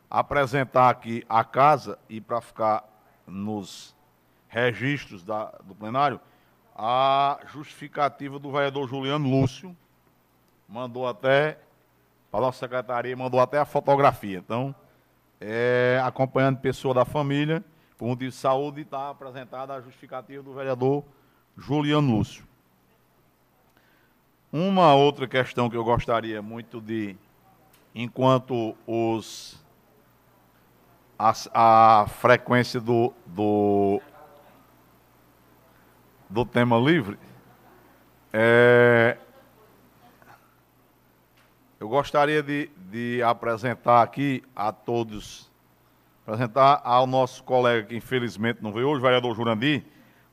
apresentar 0.09 0.89
aqui 0.89 1.23
a 1.29 1.45
casa 1.45 1.99
e 2.09 2.19
para 2.19 2.41
ficar 2.41 2.83
nos 3.27 3.95
registros 4.49 5.23
da, 5.23 5.51
do 5.65 5.75
plenário, 5.75 6.19
a 6.75 7.39
justificativa 7.49 8.39
do 8.39 8.51
vereador 8.51 8.89
Juliano 8.89 9.29
Lúcio, 9.29 9.77
mandou 10.67 11.07
até, 11.07 11.59
para 12.31 12.41
a 12.41 12.45
nossa 12.45 12.61
secretaria, 12.61 13.15
mandou 13.15 13.39
até 13.39 13.59
a 13.59 13.67
fotografia. 13.67 14.39
Então, 14.39 14.75
é, 15.41 16.01
acompanhando 16.05 16.59
pessoa 16.59 16.95
da 16.95 17.05
família, 17.05 17.65
por 17.97 18.07
motivo 18.07 18.31
de 18.31 18.37
saúde, 18.37 18.83
está 18.83 19.11
apresentada 19.11 19.75
a 19.75 19.81
justificativa 19.81 20.43
do 20.43 20.53
vereador 20.53 21.05
Juliano 21.57 22.17
Lúcio. 22.17 22.45
Uma 24.53 24.95
outra 24.95 25.27
questão 25.27 25.69
que 25.69 25.77
eu 25.77 25.85
gostaria 25.85 26.41
muito 26.41 26.81
de, 26.81 27.17
enquanto 27.95 28.77
os 28.87 29.63
a, 31.19 31.33
a 32.03 32.07
frequência 32.07 32.81
do, 32.81 33.13
do, 33.25 34.01
do 36.29 36.45
tema 36.45 36.79
livre, 36.79 37.19
é, 38.33 39.17
eu 41.87 41.91
gostaria 41.91 42.43
de, 42.43 42.69
de 42.91 43.23
apresentar 43.23 44.03
aqui 44.03 44.43
a 44.57 44.73
todos, 44.73 45.49
apresentar 46.27 46.81
ao 46.83 47.07
nosso 47.07 47.45
colega 47.45 47.87
que 47.87 47.97
infelizmente 47.97 48.61
não 48.61 48.73
veio 48.73 48.89
hoje, 48.89 48.99
o 48.99 49.03
vereador 49.03 49.37
Jurandir, 49.37 49.85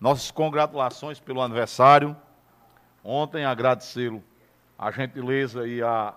nossas 0.02 0.32
congratulações 0.32 1.20
pelo 1.20 1.44
aniversário. 1.44 2.18
Ontem 3.04 3.46
agradecê-lo 3.46 4.24
a 4.80 4.90
gentileza 4.90 5.68
e 5.68 5.80
a, 5.84 6.16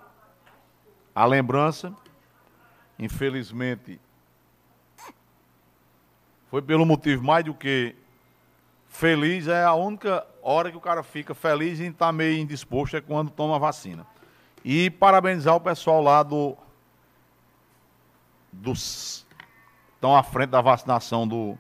a 1.15 1.27
lembrança. 1.27 1.93
Infelizmente, 2.99 4.01
foi 6.49 6.63
pelo 6.63 6.87
motivo 6.87 7.23
mais 7.23 7.45
do 7.45 7.53
que 7.53 7.95
feliz, 8.89 9.49
é 9.49 9.65
a 9.65 9.75
única 9.75 10.27
hora 10.43 10.71
que 10.71 10.79
o 10.79 10.81
cara 10.81 11.03
fica 11.03 11.35
feliz 11.35 11.79
e 11.79 11.85
está 11.85 12.11
meio 12.11 12.39
indisposto 12.39 12.97
é 12.97 13.03
quando 13.03 13.31
toma 13.31 13.57
a 13.57 13.59
vacina. 13.59 14.16
E 14.69 14.91
parabenizar 14.91 15.55
o 15.55 15.61
pessoal 15.61 16.03
lá 16.03 16.25
do. 16.25 16.57
Dos. 18.53 19.25
Estão 19.95 20.17
à 20.17 20.25
frente 20.25 20.51
da 20.51 20.61
vacinação 20.61 21.27
do, 21.27 21.57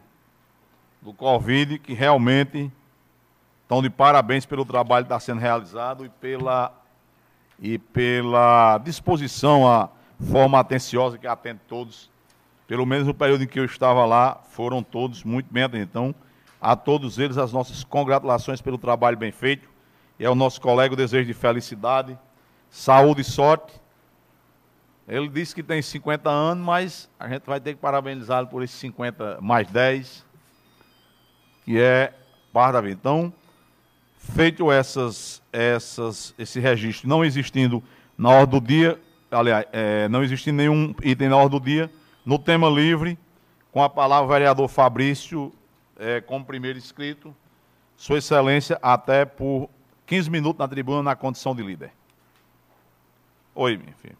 do 1.00 1.12
Covid, 1.12 1.78
que 1.78 1.94
realmente 1.94 2.68
estão 3.62 3.80
de 3.80 3.88
parabéns 3.88 4.44
pelo 4.44 4.64
trabalho 4.64 5.04
que 5.04 5.12
está 5.12 5.20
sendo 5.20 5.40
realizado 5.40 6.04
e 6.04 6.08
pela, 6.08 6.74
e 7.60 7.78
pela 7.78 8.78
disposição, 8.78 9.70
a 9.70 9.88
forma 10.20 10.58
atenciosa 10.58 11.16
que 11.16 11.28
atende 11.28 11.60
todos. 11.68 12.10
Pelo 12.66 12.84
menos 12.84 13.06
no 13.06 13.14
período 13.14 13.44
em 13.44 13.46
que 13.46 13.60
eu 13.60 13.64
estava 13.64 14.04
lá, 14.04 14.40
foram 14.50 14.82
todos 14.82 15.22
muito 15.22 15.46
bem 15.48 15.62
atendidos. 15.62 15.90
Então, 15.90 16.14
a 16.60 16.74
todos 16.74 17.20
eles, 17.20 17.38
as 17.38 17.52
nossas 17.52 17.84
congratulações 17.84 18.60
pelo 18.60 18.76
trabalho 18.76 19.16
bem 19.16 19.30
feito. 19.30 19.68
E 20.18 20.26
ao 20.26 20.34
nosso 20.34 20.60
colega 20.60 20.92
o 20.92 20.96
desejo 20.96 21.26
de 21.26 21.34
felicidade 21.34 22.18
saúde 22.76 23.22
e 23.22 23.24
sorte. 23.24 23.72
Ele 25.08 25.28
disse 25.28 25.54
que 25.54 25.62
tem 25.62 25.80
50 25.80 26.28
anos, 26.28 26.64
mas 26.64 27.10
a 27.18 27.26
gente 27.26 27.44
vai 27.46 27.58
ter 27.58 27.74
que 27.74 27.80
parabenizá-lo 27.80 28.48
por 28.48 28.62
esses 28.62 28.76
50 28.76 29.38
mais 29.40 29.66
10, 29.70 30.26
que 31.64 31.80
é 31.80 32.12
parte 32.52 32.74
da 32.74 32.80
vida. 32.82 32.98
Então, 33.00 33.32
feito 34.18 34.70
essas, 34.70 35.42
essas, 35.52 36.34
esse 36.38 36.60
registro, 36.60 37.08
não 37.08 37.24
existindo 37.24 37.82
na 38.18 38.30
ordem 38.30 38.60
do 38.60 38.66
dia, 38.66 39.00
aliás, 39.30 39.64
é, 39.72 40.06
não 40.08 40.22
existindo 40.22 40.58
nenhum 40.58 40.94
item 41.02 41.30
na 41.30 41.36
ordem 41.36 41.58
do 41.58 41.64
dia, 41.64 41.90
no 42.26 42.38
tema 42.38 42.68
livre, 42.68 43.18
com 43.72 43.82
a 43.82 43.88
palavra 43.88 44.26
o 44.26 44.28
vereador 44.28 44.68
Fabrício, 44.68 45.50
é, 45.98 46.20
como 46.20 46.44
primeiro 46.44 46.78
inscrito, 46.78 47.34
Sua 47.96 48.18
Excelência, 48.18 48.78
até 48.82 49.24
por 49.24 49.70
15 50.04 50.28
minutos 50.28 50.58
na 50.58 50.68
tribuna, 50.68 51.02
na 51.02 51.16
condição 51.16 51.54
de 51.54 51.62
líder. 51.62 51.90
Oi, 53.58 53.78
minha 53.78 53.94
filha. 53.94 54.14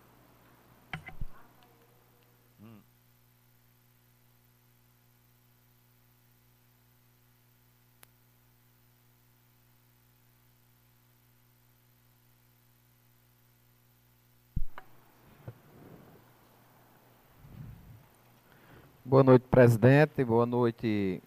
Boa 19.04 19.22
noite, 19.22 19.46
presidente. 19.50 20.24
Boa 20.24 20.46
noite, 20.46 21.22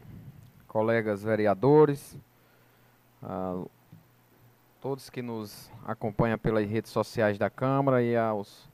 colegas 0.67 1.21
vereadores. 1.21 2.17
Todos 4.81 5.09
que 5.09 5.21
nos 5.21 5.69
acompanham 5.85 6.37
pelas 6.37 6.65
redes 6.65 6.89
sociais 6.89 7.37
da 7.37 7.49
Câmara 7.49 8.01
e 8.01 8.15
aos 8.15 8.65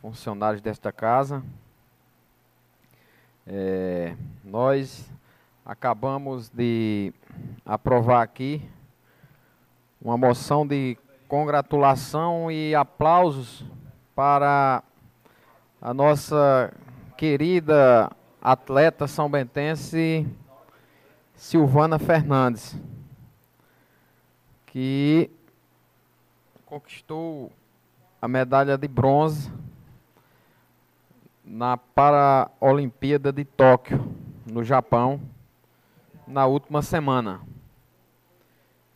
funcionários 0.00 0.62
desta 0.62 0.92
casa. 0.92 1.42
É, 3.44 4.14
nós 4.44 5.10
acabamos 5.66 6.48
de 6.50 7.12
aprovar 7.66 8.22
aqui 8.22 8.62
uma 10.00 10.16
moção 10.16 10.64
de 10.64 10.96
congratulação 11.26 12.48
e 12.48 12.72
aplausos 12.72 13.64
para 14.14 14.84
a 15.82 15.92
nossa 15.92 16.72
querida 17.16 18.08
atleta 18.40 19.08
são 19.08 19.28
bentense 19.28 20.24
Silvana 21.34 21.98
Fernandes, 21.98 22.78
que 24.64 25.28
conquistou 26.70 27.50
a 28.22 28.28
medalha 28.28 28.78
de 28.78 28.86
bronze 28.86 29.52
na 31.44 31.76
Paraolimpíada 31.76 33.32
de 33.32 33.44
Tóquio, 33.44 34.14
no 34.46 34.62
Japão, 34.62 35.20
na 36.28 36.46
última 36.46 36.80
semana. 36.80 37.40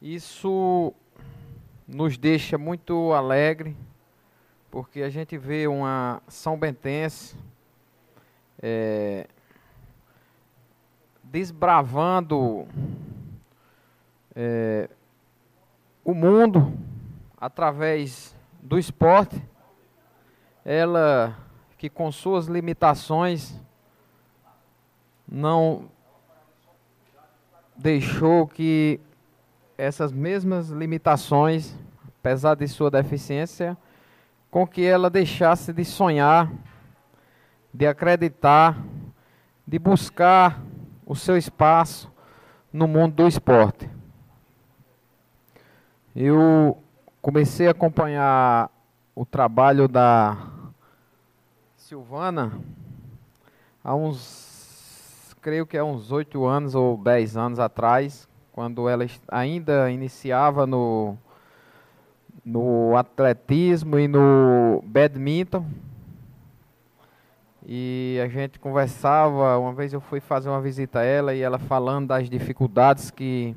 Isso 0.00 0.95
nos 1.88 2.16
deixa 2.16 2.57
muito 2.57 3.12
alegre, 3.12 3.76
porque 4.71 5.02
a 5.02 5.11
gente 5.11 5.37
vê 5.37 5.66
uma 5.66 6.23
São 6.28 6.57
Bentense 6.57 7.37
é, 8.62 9.26
desbravando 11.25 12.69
é, 14.33 14.88
o 16.04 16.14
mundo 16.14 16.73
através 17.44 18.34
do 18.62 18.78
esporte, 18.78 19.38
ela 20.64 21.36
que 21.76 21.90
com 21.90 22.10
suas 22.10 22.46
limitações 22.46 23.60
não 25.28 25.90
deixou 27.76 28.48
que 28.48 28.98
essas 29.76 30.10
mesmas 30.10 30.70
limitações, 30.70 31.76
apesar 32.18 32.54
de 32.54 32.66
sua 32.66 32.90
deficiência, 32.90 33.76
com 34.50 34.66
que 34.66 34.82
ela 34.82 35.10
deixasse 35.10 35.70
de 35.70 35.84
sonhar, 35.84 36.50
de 37.74 37.86
acreditar, 37.86 38.78
de 39.68 39.78
buscar 39.78 40.62
o 41.04 41.14
seu 41.14 41.36
espaço 41.36 42.10
no 42.72 42.88
mundo 42.88 43.16
do 43.16 43.28
esporte. 43.28 43.90
Eu 46.16 46.82
comecei 47.25 47.66
a 47.66 47.71
acompanhar 47.71 48.71
o 49.14 49.25
trabalho 49.25 49.88
da 49.88 50.37
Silvana 51.75 52.52
há 53.83 53.95
uns, 53.95 55.35
creio 55.40 55.66
que 55.66 55.78
há 55.78 55.83
uns 55.83 56.12
oito 56.12 56.45
anos 56.45 56.75
ou 56.75 56.99
dez 56.99 57.35
anos 57.35 57.59
atrás, 57.59 58.28
quando 58.52 58.90
ela 58.90 59.07
ainda 59.28 59.90
iniciava 59.90 60.66
no, 60.66 61.16
no 62.45 62.95
atletismo 62.95 63.99
e 63.99 64.07
no 64.07 64.85
badminton. 64.85 65.64
E 67.64 68.21
a 68.23 68.28
gente 68.28 68.61
conversava, 68.61 69.57
uma 69.59 69.73
vez 69.73 69.95
eu 69.95 70.00
fui 70.02 70.21
fazer 70.21 70.50
uma 70.50 70.61
visita 70.61 70.99
a 70.99 71.04
ela 71.04 71.35
e 71.35 71.40
ela 71.40 71.59
falando 71.59 72.09
das 72.09 72.28
dificuldades 72.28 73.11
que 73.11 73.57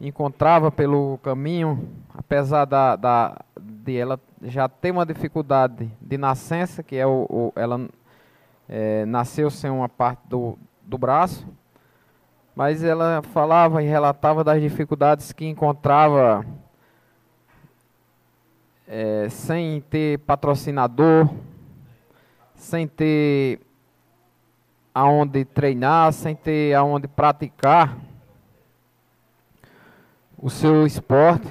encontrava 0.00 0.70
pelo 0.70 1.18
caminho, 1.18 1.88
apesar 2.14 2.64
da, 2.64 2.96
da, 2.96 3.36
de 3.60 3.96
ela 3.98 4.18
já 4.42 4.68
ter 4.68 4.90
uma 4.90 5.04
dificuldade 5.04 5.90
de 6.00 6.16
nascença, 6.16 6.82
que 6.82 6.96
é 6.96 7.06
o, 7.06 7.26
o 7.28 7.52
ela 7.54 7.86
é, 8.66 9.04
nasceu 9.04 9.50
sem 9.50 9.70
uma 9.70 9.88
parte 9.88 10.20
do, 10.26 10.58
do 10.82 10.96
braço, 10.96 11.46
mas 12.56 12.82
ela 12.82 13.20
falava 13.22 13.82
e 13.82 13.86
relatava 13.86 14.42
das 14.42 14.60
dificuldades 14.60 15.32
que 15.32 15.46
encontrava 15.46 16.44
é, 18.88 19.28
sem 19.28 19.82
ter 19.82 20.18
patrocinador, 20.20 21.28
sem 22.54 22.88
ter 22.88 23.60
aonde 24.94 25.44
treinar, 25.44 26.12
sem 26.12 26.34
ter 26.34 26.74
aonde 26.74 27.06
praticar 27.06 27.96
o 30.42 30.48
seu 30.48 30.86
esporte, 30.86 31.48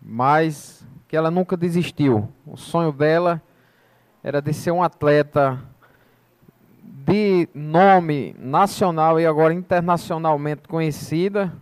mas 0.00 0.84
que 1.06 1.16
ela 1.16 1.30
nunca 1.30 1.56
desistiu. 1.56 2.28
O 2.44 2.56
sonho 2.56 2.90
dela 2.90 3.40
era 4.24 4.42
de 4.42 4.52
ser 4.52 4.72
um 4.72 4.82
atleta 4.82 5.62
de 6.82 7.48
nome 7.54 8.34
nacional 8.38 9.20
e 9.20 9.26
agora 9.26 9.54
internacionalmente 9.54 10.66
conhecida. 10.66 11.52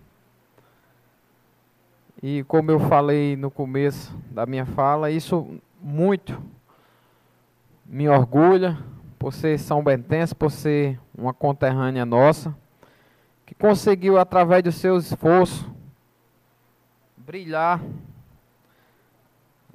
E 2.22 2.42
como 2.44 2.70
eu 2.70 2.80
falei 2.80 3.36
no 3.36 3.50
começo 3.50 4.14
da 4.30 4.46
minha 4.46 4.64
fala, 4.64 5.10
isso 5.10 5.58
muito 5.80 6.40
me 7.84 8.08
orgulha 8.08 8.78
por 9.18 9.32
ser 9.34 9.58
São 9.58 9.82
Bentense, 9.82 10.34
por 10.34 10.50
ser 10.50 10.98
uma 11.16 11.34
conterrânea 11.34 12.06
nossa, 12.06 12.54
que 13.44 13.54
conseguiu 13.54 14.18
através 14.18 14.62
do 14.62 14.72
seu 14.72 14.96
esforço 14.96 15.70
brilhar 17.30 17.80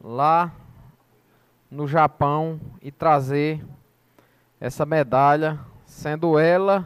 lá 0.03 0.51
no 1.71 1.87
Japão 1.87 2.59
e 2.81 2.91
trazer 2.91 3.65
essa 4.59 4.85
medalha, 4.85 5.57
sendo 5.85 6.37
ela 6.37 6.85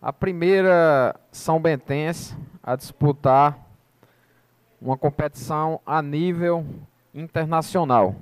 a 0.00 0.12
primeira 0.12 1.16
São 1.32 1.60
Bentense 1.60 2.36
a 2.62 2.76
disputar 2.76 3.58
uma 4.80 4.96
competição 4.96 5.80
a 5.84 6.00
nível 6.00 6.64
internacional. 7.12 8.14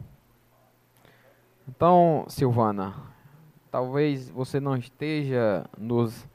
Então, 1.68 2.24
Silvana, 2.26 2.94
talvez 3.70 4.30
você 4.30 4.58
não 4.58 4.78
esteja 4.78 5.66
nos 5.76 6.26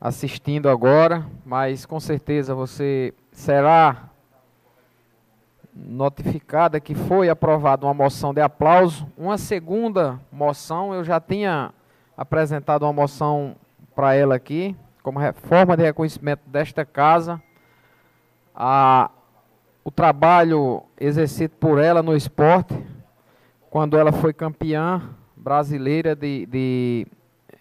assistindo 0.00 0.68
agora, 0.68 1.24
mas 1.46 1.86
com 1.86 2.00
certeza 2.00 2.56
você 2.56 3.14
será 3.30 4.10
notificada 5.74 6.78
que 6.80 6.94
foi 6.94 7.28
aprovada 7.28 7.86
uma 7.86 7.94
moção 7.94 8.34
de 8.34 8.40
aplauso. 8.40 9.06
Uma 9.16 9.38
segunda 9.38 10.20
moção, 10.30 10.94
eu 10.94 11.02
já 11.02 11.20
tinha 11.20 11.72
apresentado 12.16 12.82
uma 12.82 12.92
moção 12.92 13.56
para 13.94 14.14
ela 14.14 14.34
aqui, 14.34 14.76
como 15.02 15.18
forma 15.32 15.76
de 15.76 15.82
reconhecimento 15.82 16.42
desta 16.46 16.84
casa, 16.84 17.42
a, 18.54 19.10
o 19.84 19.90
trabalho 19.90 20.82
exercido 21.00 21.54
por 21.58 21.78
ela 21.78 22.02
no 22.02 22.14
esporte, 22.14 22.74
quando 23.70 23.96
ela 23.96 24.12
foi 24.12 24.32
campeã 24.32 25.02
brasileira 25.34 26.14
de, 26.14 26.46
de 26.46 27.06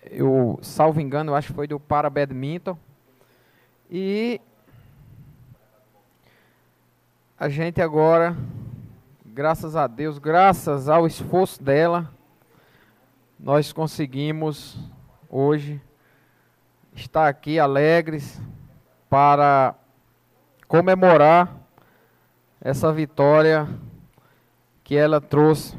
eu 0.10 0.60
salvo 0.62 1.00
engano, 1.00 1.32
eu 1.32 1.36
acho 1.36 1.48
que 1.48 1.54
foi 1.54 1.68
do 1.68 1.80
para 1.80 2.10
badminton. 2.10 2.78
E 3.90 4.40
a 7.42 7.50
gente 7.50 7.82
agora, 7.82 8.38
graças 9.26 9.76
a 9.76 9.88
Deus, 9.88 10.20
graças 10.20 10.88
ao 10.88 11.08
esforço 11.08 11.64
dela, 11.64 12.08
nós 13.40 13.74
conseguimos 13.74 14.78
hoje 15.28 15.82
estar 16.94 17.28
aqui 17.28 17.58
alegres 17.58 18.40
para 19.10 19.74
comemorar 20.68 21.52
essa 22.62 22.94
vitória 22.94 23.68
que 24.84 24.96
ela 24.96 25.20
trouxe 25.20 25.76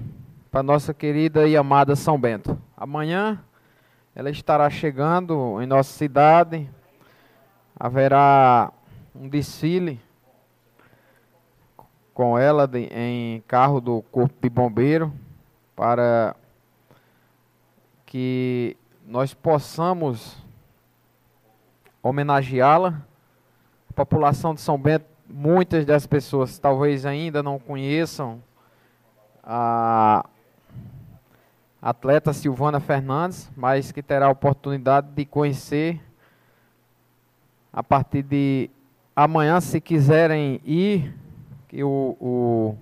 para 0.51 0.64
nossa 0.64 0.92
querida 0.92 1.46
e 1.46 1.57
amada 1.57 1.94
São 1.94 2.20
Bento. 2.20 2.61
Amanhã 2.77 3.40
ela 4.16 4.31
estará 4.31 4.68
chegando 4.68 5.62
em 5.62 5.66
nossa 5.68 5.92
cidade, 5.92 6.68
haverá 7.79 8.72
um 9.14 9.29
desfile 9.29 10.01
com 12.14 12.38
ela 12.38 12.66
de, 12.66 12.88
em 12.92 13.40
carro 13.42 13.81
do 13.81 14.03
Corpo 14.11 14.35
de 14.42 14.48
Bombeiro 14.48 15.12
para 15.75 16.37
que 18.07 18.77
nós 19.07 19.33
possamos 19.35 20.37
homenageá-la. 22.03 23.03
A 23.88 23.92
população 23.92 24.55
de 24.55 24.61
São 24.61 24.79
Bento, 24.79 25.07
muitas 25.29 25.85
das 25.85 26.07
pessoas 26.07 26.59
talvez 26.59 27.07
ainda 27.07 27.42
não 27.42 27.59
conheçam 27.59 28.42
a 29.42 30.25
atleta 31.81 32.33
Silvana 32.33 32.81
Fernandes, 32.81 33.51
mas 33.57 33.90
que 33.90 34.03
terá 34.03 34.27
a 34.27 34.31
oportunidade 34.31 35.09
de 35.09 35.25
conhecer 35.25 36.01
a 37.72 37.83
partir 37.83 38.22
de 38.22 38.70
amanhã, 39.16 39.61
se 39.61 39.81
quiserem 39.81 40.61
ir 40.64 41.22
que 41.73 41.83
o, 41.83 42.15
o, 42.21 42.77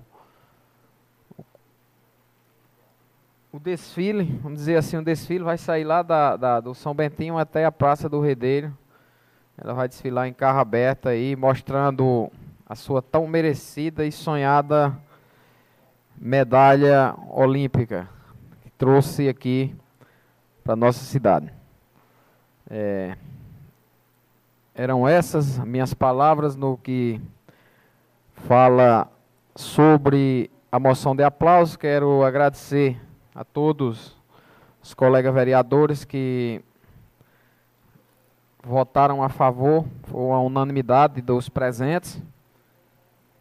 o 3.53 3.61
desfile, 3.61 4.25
vamos 4.43 4.59
dizer 4.59 4.75
assim, 4.75 4.97
o 4.97 5.05
desfile 5.05 5.45
vai 5.45 5.57
sair 5.57 5.85
lá 5.85 6.03
da, 6.03 6.37
da, 6.37 6.59
do 6.59 6.75
São 6.75 6.93
Bentinho 6.93 7.39
até 7.39 7.65
a 7.65 7.71
Praça 7.71 8.09
do 8.09 8.21
Redeiro. 8.21 8.77
Ela 9.57 9.75
vai 9.75 9.87
desfilar 9.87 10.27
em 10.27 10.33
carro 10.33 10.59
aberto 10.59 11.09
aí, 11.09 11.37
mostrando 11.37 12.33
a 12.67 12.75
sua 12.75 13.01
tão 13.01 13.29
merecida 13.29 14.05
e 14.05 14.11
sonhada 14.11 14.99
medalha 16.17 17.15
olímpica 17.29 18.09
que 18.61 18.71
trouxe 18.71 19.29
aqui 19.29 19.73
para 20.65 20.75
nossa 20.75 21.05
cidade. 21.05 21.55
É, 22.69 23.17
eram 24.75 25.07
essas 25.07 25.61
minhas 25.61 25.95
palavras 25.95 26.57
no 26.57 26.77
que 26.77 27.21
fala 28.47 29.11
sobre 29.55 30.51
a 30.71 30.79
moção 30.79 31.15
de 31.15 31.23
aplauso. 31.23 31.79
Quero 31.79 32.23
agradecer 32.25 33.01
a 33.35 33.45
todos 33.45 34.17
os 34.83 34.95
colegas 34.95 35.33
vereadores 35.35 36.05
que 36.05 36.63
votaram 38.63 39.23
a 39.23 39.29
favor, 39.29 39.85
foi 40.05 40.33
a 40.33 40.39
unanimidade 40.39 41.21
dos 41.21 41.49
presentes. 41.49 42.23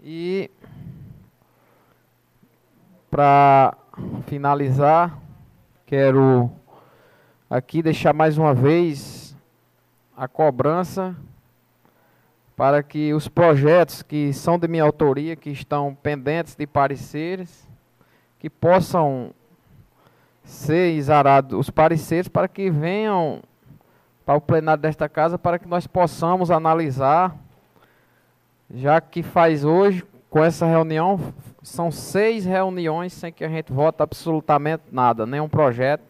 E 0.02 0.50
para 3.12 3.76
finalizar, 4.28 5.18
quero 5.86 6.50
aqui 7.50 7.82
deixar 7.82 8.14
mais 8.14 8.38
uma 8.38 8.54
vez 8.54 9.36
a 10.16 10.28
cobrança 10.28 11.16
para 12.60 12.84
que 12.84 13.14
os 13.14 13.30
projetos 13.30 14.02
que 14.02 14.34
são 14.34 14.60
de 14.60 14.68
minha 14.68 14.84
autoria, 14.84 15.34
que 15.34 15.50
estão 15.50 15.96
pendentes 15.96 16.56
de 16.56 16.68
pareceres, 16.68 17.66
que 18.38 18.50
possam 18.50 19.32
ser 20.44 20.94
exarados 20.94 21.58
os 21.58 21.70
pareceres 21.70 22.28
para 22.28 22.50
que 22.50 22.70
venham 22.70 23.42
para 24.26 24.36
o 24.36 24.42
plenário 24.42 24.82
desta 24.82 25.08
casa 25.08 25.38
para 25.38 25.58
que 25.58 25.70
nós 25.70 25.88
possamos 25.88 26.52
analisar, 26.52 27.34
já 28.70 29.00
que 29.00 29.24
faz 29.24 29.64
hoje, 29.64 30.04
com 30.30 30.44
essa 30.44 30.66
reunião, 30.66 31.18
são 31.64 31.90
seis 31.90 32.44
reuniões 32.44 33.14
sem 33.14 33.32
que 33.32 33.46
a 33.46 33.50
gente 33.50 33.72
vote 33.72 34.04
absolutamente 34.04 34.84
nada, 34.92 35.26
nenhum 35.26 35.48
projeto, 35.48 36.04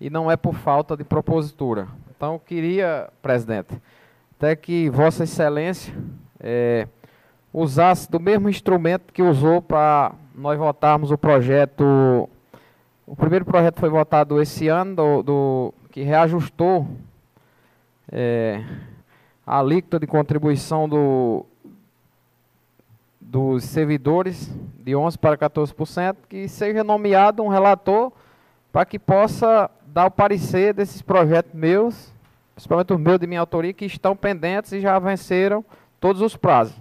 e 0.00 0.10
não 0.10 0.28
é 0.28 0.36
por 0.36 0.56
falta 0.56 0.96
de 0.96 1.04
propositura. 1.04 1.86
Então, 2.10 2.32
eu 2.32 2.40
queria, 2.40 3.08
presidente, 3.22 3.80
até 4.36 4.54
que 4.54 4.90
Vossa 4.90 5.24
Excelência 5.24 5.94
é, 6.38 6.86
usasse 7.52 8.10
do 8.10 8.20
mesmo 8.20 8.50
instrumento 8.50 9.12
que 9.12 9.22
usou 9.22 9.62
para 9.62 10.12
nós 10.34 10.58
votarmos 10.58 11.10
o 11.10 11.16
projeto. 11.16 12.28
O 13.06 13.16
primeiro 13.16 13.46
projeto 13.46 13.80
foi 13.80 13.88
votado 13.88 14.40
esse 14.40 14.68
ano, 14.68 14.94
do, 14.94 15.22
do 15.22 15.74
que 15.90 16.02
reajustou 16.02 16.86
é, 18.12 18.62
a 19.46 19.58
alíquota 19.58 19.98
de 19.98 20.06
contribuição 20.06 20.86
do, 20.86 21.46
dos 23.18 23.64
servidores 23.64 24.54
de 24.78 24.92
11% 24.92 25.16
para 25.16 25.38
14%, 25.38 26.16
que 26.28 26.46
seja 26.46 26.84
nomeado 26.84 27.42
um 27.42 27.48
relator 27.48 28.12
para 28.70 28.84
que 28.84 28.98
possa 28.98 29.70
dar 29.86 30.04
o 30.04 30.10
parecer 30.10 30.74
desses 30.74 31.00
projetos 31.00 31.54
meus, 31.54 32.12
principalmente 32.56 32.92
os 32.94 32.98
meus 32.98 33.20
de 33.20 33.26
minha 33.26 33.40
autoria, 33.40 33.72
que 33.74 33.84
estão 33.84 34.16
pendentes 34.16 34.72
e 34.72 34.80
já 34.80 34.98
venceram 34.98 35.62
todos 36.00 36.22
os 36.22 36.36
prazos. 36.36 36.74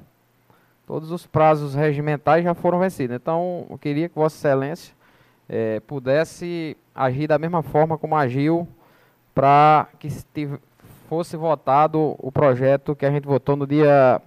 Todos 0.87 1.11
os 1.11 1.27
prazos 1.27 1.75
regimentais 1.75 2.45
já 2.45 2.53
foram 2.53 2.79
vencidos. 2.79 3.13
Então, 3.13 3.67
eu 3.69 3.77
queria 3.77 4.07
que 4.07 4.15
Vossa 4.15 4.37
Excelência 4.37 4.95
é, 5.49 5.81
pudesse 5.81 6.77
agir 6.93 7.27
da 7.27 7.37
mesma 7.37 7.61
forma 7.61 7.97
como 7.97 8.15
agiu 8.15 8.65
para 9.33 9.87
que 9.99 10.09
fosse 11.09 11.35
votado 11.35 12.15
o 12.19 12.31
projeto 12.31 12.95
que 12.95 13.05
a 13.05 13.11
gente 13.11 13.27
votou 13.27 13.57
no 13.57 13.67
dia 13.67 14.21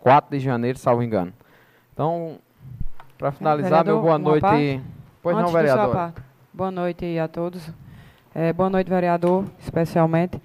4 0.00 0.38
de 0.38 0.44
janeiro, 0.44 0.78
salvo 0.78 1.02
engano. 1.02 1.32
Então, 1.94 2.36
para 3.16 3.32
finalizar, 3.32 3.82
vereador, 3.82 3.94
meu 3.94 4.02
boa 4.02 4.18
noite. 4.18 4.42
Parte? 4.42 4.82
Pois 5.22 5.36
Antes 5.38 5.52
não, 5.52 5.58
vereador. 5.58 6.12
Boa 6.52 6.70
noite 6.70 7.18
a 7.18 7.28
todos. 7.28 7.72
É, 8.34 8.52
boa 8.52 8.68
noite, 8.68 8.90
vereador, 8.90 9.46
especialmente. 9.58 10.38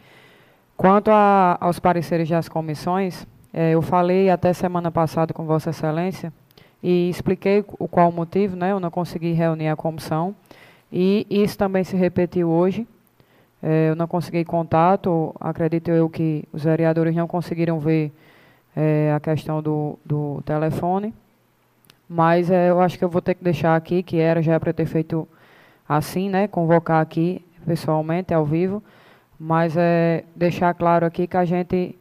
Quanto 0.82 1.12
a, 1.12 1.60
aos 1.62 1.78
pareceres 1.78 2.28
das 2.28 2.50
comissões, 2.50 3.28
é, 3.54 3.70
eu 3.70 3.84
falei 3.84 4.32
até 4.32 4.52
semana 4.52 4.90
passada 4.90 5.32
com 5.32 5.46
Vossa 5.46 5.70
Excelência 5.70 6.34
e 6.82 7.08
expliquei 7.08 7.64
o 7.78 7.88
qual 7.88 8.10
o 8.10 8.12
motivo, 8.12 8.56
né? 8.56 8.72
Eu 8.72 8.80
não 8.80 8.90
consegui 8.90 9.32
reunir 9.32 9.68
a 9.68 9.76
comissão 9.76 10.36
e 10.92 11.28
isso 11.30 11.56
também 11.56 11.84
se 11.84 11.96
repetiu 11.96 12.50
hoje. 12.50 12.88
É, 13.62 13.90
eu 13.90 13.96
não 13.96 14.08
consegui 14.08 14.44
contato, 14.44 15.36
acredito 15.40 15.92
eu 15.92 16.10
que 16.10 16.46
os 16.52 16.64
vereadores 16.64 17.16
não 17.16 17.28
conseguiram 17.28 17.80
ver 17.80 18.12
é, 18.76 19.14
a 19.16 19.20
questão 19.20 19.62
do, 19.62 20.00
do 20.04 20.42
telefone, 20.44 21.14
mas 22.10 22.50
eu 22.50 22.82
acho 22.82 22.98
que 22.98 23.06
eu 23.06 23.10
vou 23.10 23.22
ter 23.22 23.36
que 23.36 23.44
deixar 23.44 23.76
aqui, 23.76 24.02
que 24.02 24.18
era 24.18 24.42
já 24.42 24.60
para 24.60 24.74
ter 24.74 24.88
feito 24.88 25.28
assim, 25.88 26.28
né, 26.28 26.48
convocar 26.48 27.04
aqui 27.04 27.46
pessoalmente, 27.68 28.34
ao 28.34 28.44
vivo, 28.44 28.82
mas 29.44 29.76
é 29.76 30.24
deixar 30.36 30.74
claro 30.76 31.06
aqui 31.06 31.26
que 31.26 31.36
a 31.36 31.46
gente 31.46 31.98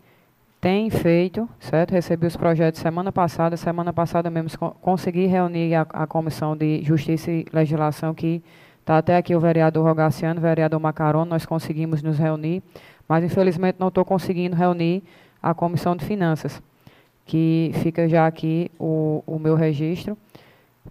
tem 0.61 0.91
feito, 0.91 1.49
certo? 1.59 1.93
Recebi 1.93 2.27
os 2.27 2.37
projetos 2.37 2.81
semana 2.81 3.11
passada, 3.11 3.57
semana 3.57 3.93
passada 3.93 4.29
mesmo 4.29 4.71
consegui 4.83 5.25
reunir 5.25 5.75
a, 5.75 5.87
a 5.91 6.07
Comissão 6.07 6.55
de 6.55 6.83
Justiça 6.83 7.31
e 7.31 7.47
Legislação 7.51 8.13
que 8.15 8.43
Está 8.81 8.99
até 8.99 9.17
aqui 9.17 9.37
o 9.37 9.41
vereador 9.41 9.85
Rogaciano, 9.87 10.41
o 10.41 10.43
vereador 10.43 10.81
Macaron, 10.81 11.25
nós 11.25 11.47
conseguimos 11.47 12.03
nos 12.03 12.19
reunir, 12.19 12.61
mas 13.07 13.23
infelizmente 13.23 13.77
não 13.79 13.87
estou 13.87 14.05
conseguindo 14.05 14.57
reunir 14.57 15.03
a 15.41 15.55
Comissão 15.55 15.95
de 15.95 16.05
Finanças, 16.05 16.61
que 17.25 17.71
fica 17.75 18.09
já 18.09 18.27
aqui 18.27 18.69
o, 18.81 19.23
o 19.27 19.39
meu 19.39 19.55
registro 19.55 20.19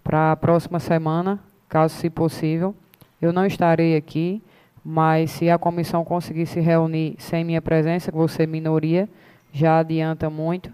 para 0.02 0.32
a 0.32 0.36
próxima 0.36 0.78
semana, 0.78 1.40
caso 1.68 1.94
se 1.96 2.08
possível. 2.08 2.74
Eu 3.20 3.34
não 3.34 3.44
estarei 3.44 3.94
aqui, 3.94 4.40
mas 4.84 5.30
se 5.30 5.50
a 5.50 5.58
comissão 5.58 6.04
conseguir 6.04 6.46
se 6.46 6.60
reunir 6.60 7.14
sem 7.18 7.44
minha 7.44 7.60
presença, 7.60 8.10
que 8.10 8.28
ser 8.28 8.46
minoria, 8.46 9.08
já 9.52 9.78
adianta 9.78 10.30
muito. 10.30 10.72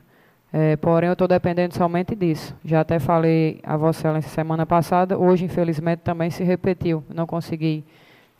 É, 0.52 0.76
porém, 0.76 1.08
eu 1.08 1.12
estou 1.12 1.28
dependendo 1.28 1.74
somente 1.74 2.14
disso. 2.14 2.54
Já 2.64 2.80
até 2.80 2.98
falei 2.98 3.60
a 3.62 3.76
Vossa 3.76 4.00
Excelência 4.00 4.30
semana 4.30 4.64
passada, 4.64 5.18
hoje, 5.18 5.44
infelizmente, 5.44 6.00
também 6.00 6.30
se 6.30 6.44
repetiu. 6.44 7.04
Não 7.12 7.26
consegui 7.26 7.84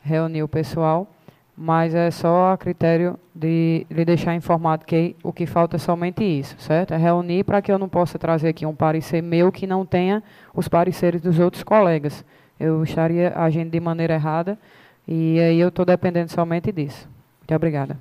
reunir 0.01 0.41
o 0.41 0.47
pessoal, 0.47 1.07
mas 1.55 1.93
é 1.93 2.09
só 2.09 2.53
a 2.53 2.57
critério 2.57 3.19
de 3.35 3.85
lhe 3.89 4.05
deixar 4.05 4.33
informado 4.35 4.85
que 4.85 5.15
o 5.21 5.33
que 5.33 5.45
falta 5.45 5.75
é 5.75 5.79
somente 5.79 6.23
isso, 6.23 6.55
certo? 6.59 6.93
É 6.93 6.97
reunir 6.97 7.43
para 7.43 7.61
que 7.61 7.71
eu 7.71 7.77
não 7.77 7.89
possa 7.89 8.17
trazer 8.17 8.49
aqui 8.49 8.65
um 8.65 8.75
parecer 8.75 9.21
meu 9.21 9.51
que 9.51 9.67
não 9.67 9.85
tenha 9.85 10.23
os 10.55 10.67
pareceres 10.67 11.19
dos 11.19 11.39
outros 11.39 11.61
colegas. 11.61 12.23
Eu 12.59 12.83
estaria 12.83 13.33
agindo 13.35 13.69
de 13.69 13.79
maneira 13.79 14.13
errada 14.13 14.57
e 15.07 15.39
aí 15.39 15.59
eu 15.59 15.69
estou 15.69 15.85
dependendo 15.85 16.31
somente 16.31 16.71
disso. 16.71 17.07
Muito 17.39 17.55
obrigada. 17.55 17.97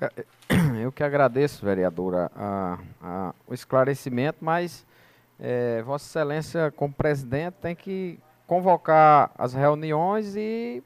Eu 0.80 0.90
que 0.90 1.02
agradeço, 1.02 1.64
vereadora, 1.64 2.30
a, 2.34 2.78
a, 3.02 3.34
o 3.46 3.54
esclarecimento, 3.54 4.38
mas 4.40 4.84
é, 5.38 5.82
Vossa 5.82 6.06
Excelência, 6.06 6.70
como 6.70 6.92
presidente, 6.92 7.54
tem 7.60 7.74
que 7.74 8.18
convocar 8.46 9.30
as 9.38 9.54
reuniões 9.54 10.34
e 10.36 10.82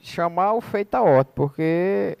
chamar 0.00 0.52
o 0.52 0.60
feito 0.60 0.94
a 0.94 1.02
ordem, 1.02 1.32
porque 1.34 2.18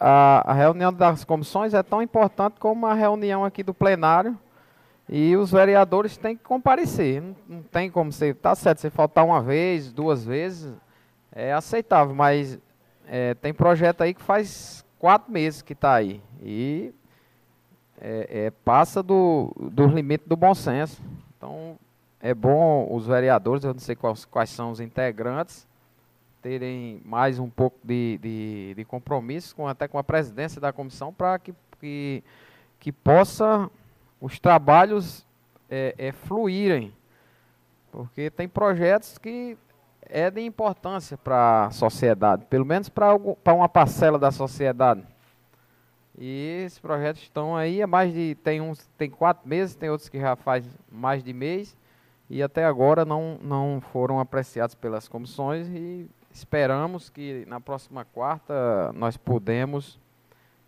a, 0.00 0.50
a, 0.50 0.54
reunião 0.54 0.92
das 0.92 1.24
comissões 1.24 1.74
é 1.74 1.82
tão 1.82 2.00
importante 2.00 2.54
como 2.58 2.86
a 2.86 2.94
reunião 2.94 3.44
aqui 3.44 3.62
do 3.62 3.74
plenário 3.74 4.38
e 5.08 5.36
os 5.36 5.50
vereadores 5.50 6.16
têm 6.16 6.36
que 6.36 6.42
comparecer. 6.42 7.20
Não, 7.20 7.36
não 7.48 7.62
tem 7.62 7.90
como 7.90 8.10
ser, 8.10 8.34
tá 8.36 8.54
certo, 8.54 8.80
se 8.80 8.90
faltar 8.90 9.24
uma 9.24 9.42
vez, 9.42 9.92
duas 9.92 10.24
vezes, 10.24 10.72
é 11.32 11.52
aceitável, 11.52 12.14
mas 12.14 12.58
é, 13.06 13.34
tem 13.34 13.52
projeto 13.52 14.02
aí 14.02 14.14
que 14.14 14.22
faz 14.22 14.84
quatro 14.98 15.30
meses 15.30 15.62
que 15.62 15.72
está 15.72 15.94
aí. 15.94 16.22
E 16.40 16.94
é, 18.00 18.46
é, 18.46 18.50
passa 18.50 19.02
do, 19.02 19.52
dos 19.58 19.92
limites 19.92 20.26
do 20.26 20.36
bom 20.36 20.54
senso. 20.54 21.02
Então, 21.36 21.78
é 22.20 22.32
bom 22.32 22.88
os 22.90 23.06
vereadores, 23.06 23.64
eu 23.64 23.74
não 23.74 23.80
sei 23.80 23.94
quais, 23.94 24.24
quais 24.24 24.50
são 24.50 24.70
os 24.70 24.80
integrantes, 24.80 25.66
terem 26.40 27.02
mais 27.04 27.38
um 27.38 27.50
pouco 27.50 27.78
de, 27.84 28.18
de, 28.22 28.74
de 28.74 28.84
compromisso, 28.84 29.54
com, 29.54 29.66
até 29.66 29.86
com 29.86 29.98
a 29.98 30.04
presidência 30.04 30.60
da 30.60 30.72
comissão, 30.72 31.12
para 31.12 31.38
que, 31.38 31.54
que, 31.80 32.24
que 32.80 32.92
possa 32.92 33.70
os 34.24 34.38
trabalhos 34.38 35.22
é, 35.68 35.94
é, 35.98 36.10
fluírem. 36.10 36.94
Porque 37.92 38.30
tem 38.30 38.48
projetos 38.48 39.18
que 39.18 39.54
é 40.00 40.30
de 40.30 40.40
importância 40.40 41.18
para 41.18 41.66
a 41.66 41.70
sociedade, 41.70 42.46
pelo 42.46 42.64
menos 42.64 42.88
para 42.88 43.14
uma 43.14 43.68
parcela 43.68 44.18
da 44.18 44.30
sociedade. 44.30 45.04
E 46.16 46.62
esses 46.64 46.78
projetos 46.78 47.20
estão 47.20 47.54
aí 47.54 47.82
há 47.82 47.86
mais 47.86 48.14
de. 48.14 48.34
Tem 48.36 48.62
uns 48.62 48.88
tem 48.96 49.10
quatro 49.10 49.46
meses, 49.46 49.74
tem 49.74 49.90
outros 49.90 50.08
que 50.08 50.18
já 50.18 50.34
faz 50.36 50.64
mais 50.90 51.22
de 51.22 51.34
mês. 51.34 51.76
E 52.30 52.42
até 52.42 52.64
agora 52.64 53.04
não, 53.04 53.38
não 53.42 53.82
foram 53.92 54.18
apreciados 54.18 54.74
pelas 54.74 55.06
comissões 55.06 55.68
e 55.68 56.08
esperamos 56.32 57.10
que 57.10 57.44
na 57.46 57.60
próxima 57.60 58.06
quarta 58.06 58.90
nós 58.94 59.18
podemos 59.18 60.00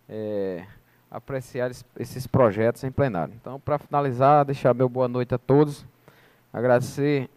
é, 0.07 0.63
apreciar 1.09 1.71
esses 1.97 2.27
projetos 2.27 2.83
em 2.83 2.91
plenário. 2.91 3.33
Então, 3.39 3.59
para 3.59 3.77
finalizar, 3.77 4.45
deixar 4.45 4.73
meu 4.73 4.89
boa 4.89 5.07
noite 5.07 5.33
a 5.33 5.37
todos, 5.37 5.85
agradecer 6.51 7.29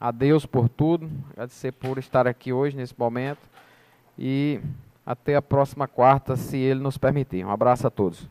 a 0.00 0.10
Deus 0.10 0.46
por 0.46 0.68
tudo, 0.68 1.10
agradecer 1.32 1.72
por 1.72 1.98
estar 1.98 2.26
aqui 2.26 2.52
hoje, 2.52 2.76
nesse 2.76 2.94
momento, 2.98 3.40
e 4.18 4.60
até 5.04 5.36
a 5.36 5.42
próxima 5.42 5.86
quarta, 5.86 6.36
se 6.36 6.56
Ele 6.56 6.80
nos 6.80 6.96
permitir. 6.96 7.44
Um 7.44 7.50
abraço 7.50 7.86
a 7.86 7.90
todos. 7.90 8.28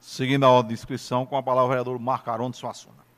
Seguindo 0.00 0.44
a 0.44 0.50
ordem 0.50 0.68
de 0.68 0.74
inscrição, 0.74 1.24
com 1.24 1.36
a 1.36 1.42
palavra 1.42 1.66
o 1.66 1.68
vereador 1.68 1.98
Marcaron 1.98 2.50
de 2.50 2.56
Suassuna. 2.56 3.09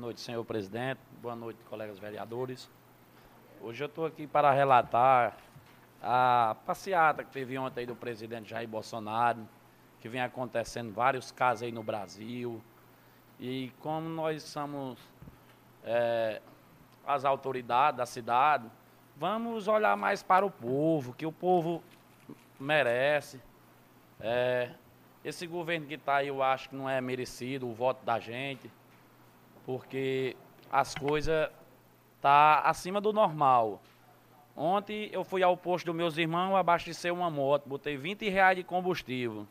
Noite, 0.00 0.18
senhor 0.22 0.42
presidente. 0.46 0.98
Boa 1.20 1.36
noite, 1.36 1.62
colegas 1.68 1.98
vereadores. 1.98 2.70
Hoje 3.60 3.84
eu 3.84 3.86
estou 3.86 4.06
aqui 4.06 4.26
para 4.26 4.50
relatar 4.50 5.36
a 6.02 6.56
passeata 6.64 7.22
que 7.22 7.30
teve 7.30 7.58
ontem 7.58 7.84
do 7.84 7.94
presidente 7.94 8.48
Jair 8.48 8.66
Bolsonaro, 8.66 9.46
que 10.00 10.08
vem 10.08 10.22
acontecendo 10.22 10.90
vários 10.90 11.30
casos 11.30 11.64
aí 11.64 11.70
no 11.70 11.82
Brasil. 11.82 12.62
E 13.38 13.70
como 13.80 14.08
nós 14.08 14.42
somos 14.42 14.98
é, 15.84 16.40
as 17.06 17.26
autoridades 17.26 17.98
da 17.98 18.06
cidade, 18.06 18.70
vamos 19.18 19.68
olhar 19.68 19.98
mais 19.98 20.22
para 20.22 20.46
o 20.46 20.50
povo, 20.50 21.12
que 21.12 21.26
o 21.26 21.32
povo 21.32 21.82
merece. 22.58 23.38
É, 24.18 24.70
esse 25.22 25.46
governo 25.46 25.86
que 25.86 25.94
está 25.94 26.16
aí, 26.16 26.28
eu 26.28 26.42
acho 26.42 26.70
que 26.70 26.74
não 26.74 26.88
é 26.88 27.02
merecido 27.02 27.68
o 27.68 27.74
voto 27.74 28.02
da 28.02 28.18
gente, 28.18 28.70
porque 29.70 30.36
as 30.68 30.96
coisas 30.96 31.48
tá 32.20 32.58
acima 32.62 33.00
do 33.00 33.12
normal. 33.12 33.80
Ontem 34.56 35.08
eu 35.12 35.22
fui 35.22 35.44
ao 35.44 35.56
posto 35.56 35.86
dos 35.86 35.94
meus 35.94 36.18
irmãos 36.18 36.56
abastecer 36.56 37.14
uma 37.14 37.30
moto, 37.30 37.68
botei 37.68 37.96
20 37.96 38.28
reais 38.28 38.56
de 38.56 38.64
combustível. 38.64 39.46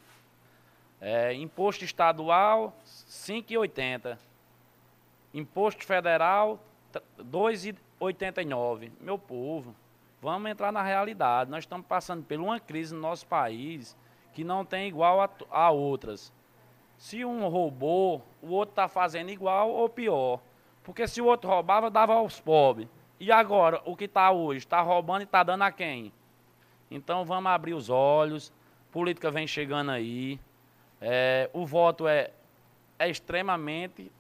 É, 1.00 1.34
imposto 1.34 1.86
estadual, 1.86 2.78
5,80. 2.86 4.18
Imposto 5.34 5.86
federal, 5.86 6.60
2,89. 7.18 8.92
Meu 9.00 9.18
povo, 9.18 9.74
vamos 10.22 10.52
entrar 10.52 10.74
na 10.74 10.84
realidade. 10.84 11.50
Nós 11.50 11.64
estamos 11.64 11.88
passando 11.88 12.26
por 12.26 12.38
uma 12.38 12.60
crise 12.60 12.94
no 12.94 13.00
nosso 13.00 13.26
país 13.26 13.96
que 14.34 14.44
não 14.44 14.66
tem 14.66 14.90
igual 14.90 15.22
a, 15.22 15.30
a 15.50 15.72
outras. 15.72 16.34
Se 17.00 17.24
um 17.24 17.48
roubou, 17.48 18.22
o 18.42 18.50
outro 18.50 18.74
está 18.74 18.90
fazendo 18.90 19.30
igual 19.30 19.70
ou 19.70 19.88
pior. 19.88 20.42
Porque 20.84 21.08
se 21.08 21.22
o 21.22 21.26
outro 21.26 21.50
roubava, 21.50 21.90
dava 21.90 22.14
aos 22.14 22.42
pobres. 22.42 22.90
E 23.18 23.32
agora, 23.32 23.82
o 23.86 23.96
que 23.96 24.04
está 24.04 24.30
hoje? 24.32 24.60
Está 24.60 24.82
roubando 24.82 25.22
e 25.22 25.24
está 25.24 25.42
dando 25.42 25.62
a 25.62 25.72
quem? 25.72 26.12
Então 26.92 27.24
vamos 27.24 27.50
abrir 27.50 27.74
os 27.74 27.90
olhos. 27.90 28.52
Política 28.92 29.32
vem 29.32 29.48
chegando 29.48 29.92
aí. 29.92 30.42
É, 31.00 31.50
o 31.54 31.66
voto 31.66 32.06
é, 32.06 32.32
é 33.00 33.10
extremamente 33.10 34.12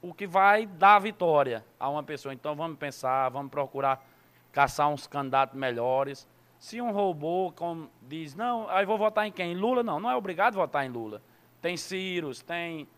o 0.00 0.14
que 0.14 0.26
vai 0.26 0.64
dar 0.64 0.98
vitória 0.98 1.62
a 1.78 1.90
uma 1.90 2.02
pessoa. 2.02 2.32
Então 2.32 2.56
vamos 2.56 2.78
pensar, 2.78 3.28
vamos 3.28 3.50
procurar 3.50 4.02
caçar 4.50 4.88
uns 4.88 5.06
candidatos 5.06 5.58
melhores. 5.58 6.26
Se 6.58 6.80
um 6.80 6.90
robô 6.90 7.52
como 7.54 7.90
diz, 8.00 8.34
não, 8.34 8.66
aí 8.70 8.86
vou 8.86 8.96
votar 8.96 9.26
em 9.26 9.32
quem? 9.32 9.54
Lula? 9.54 9.82
Não, 9.82 10.00
não 10.00 10.10
é 10.10 10.16
obrigado 10.16 10.54
a 10.54 10.62
votar 10.62 10.86
em 10.86 10.88
Lula. 10.88 11.20
Tem 11.62 11.76
Ciro, 11.76 12.34
tem, 12.42 12.88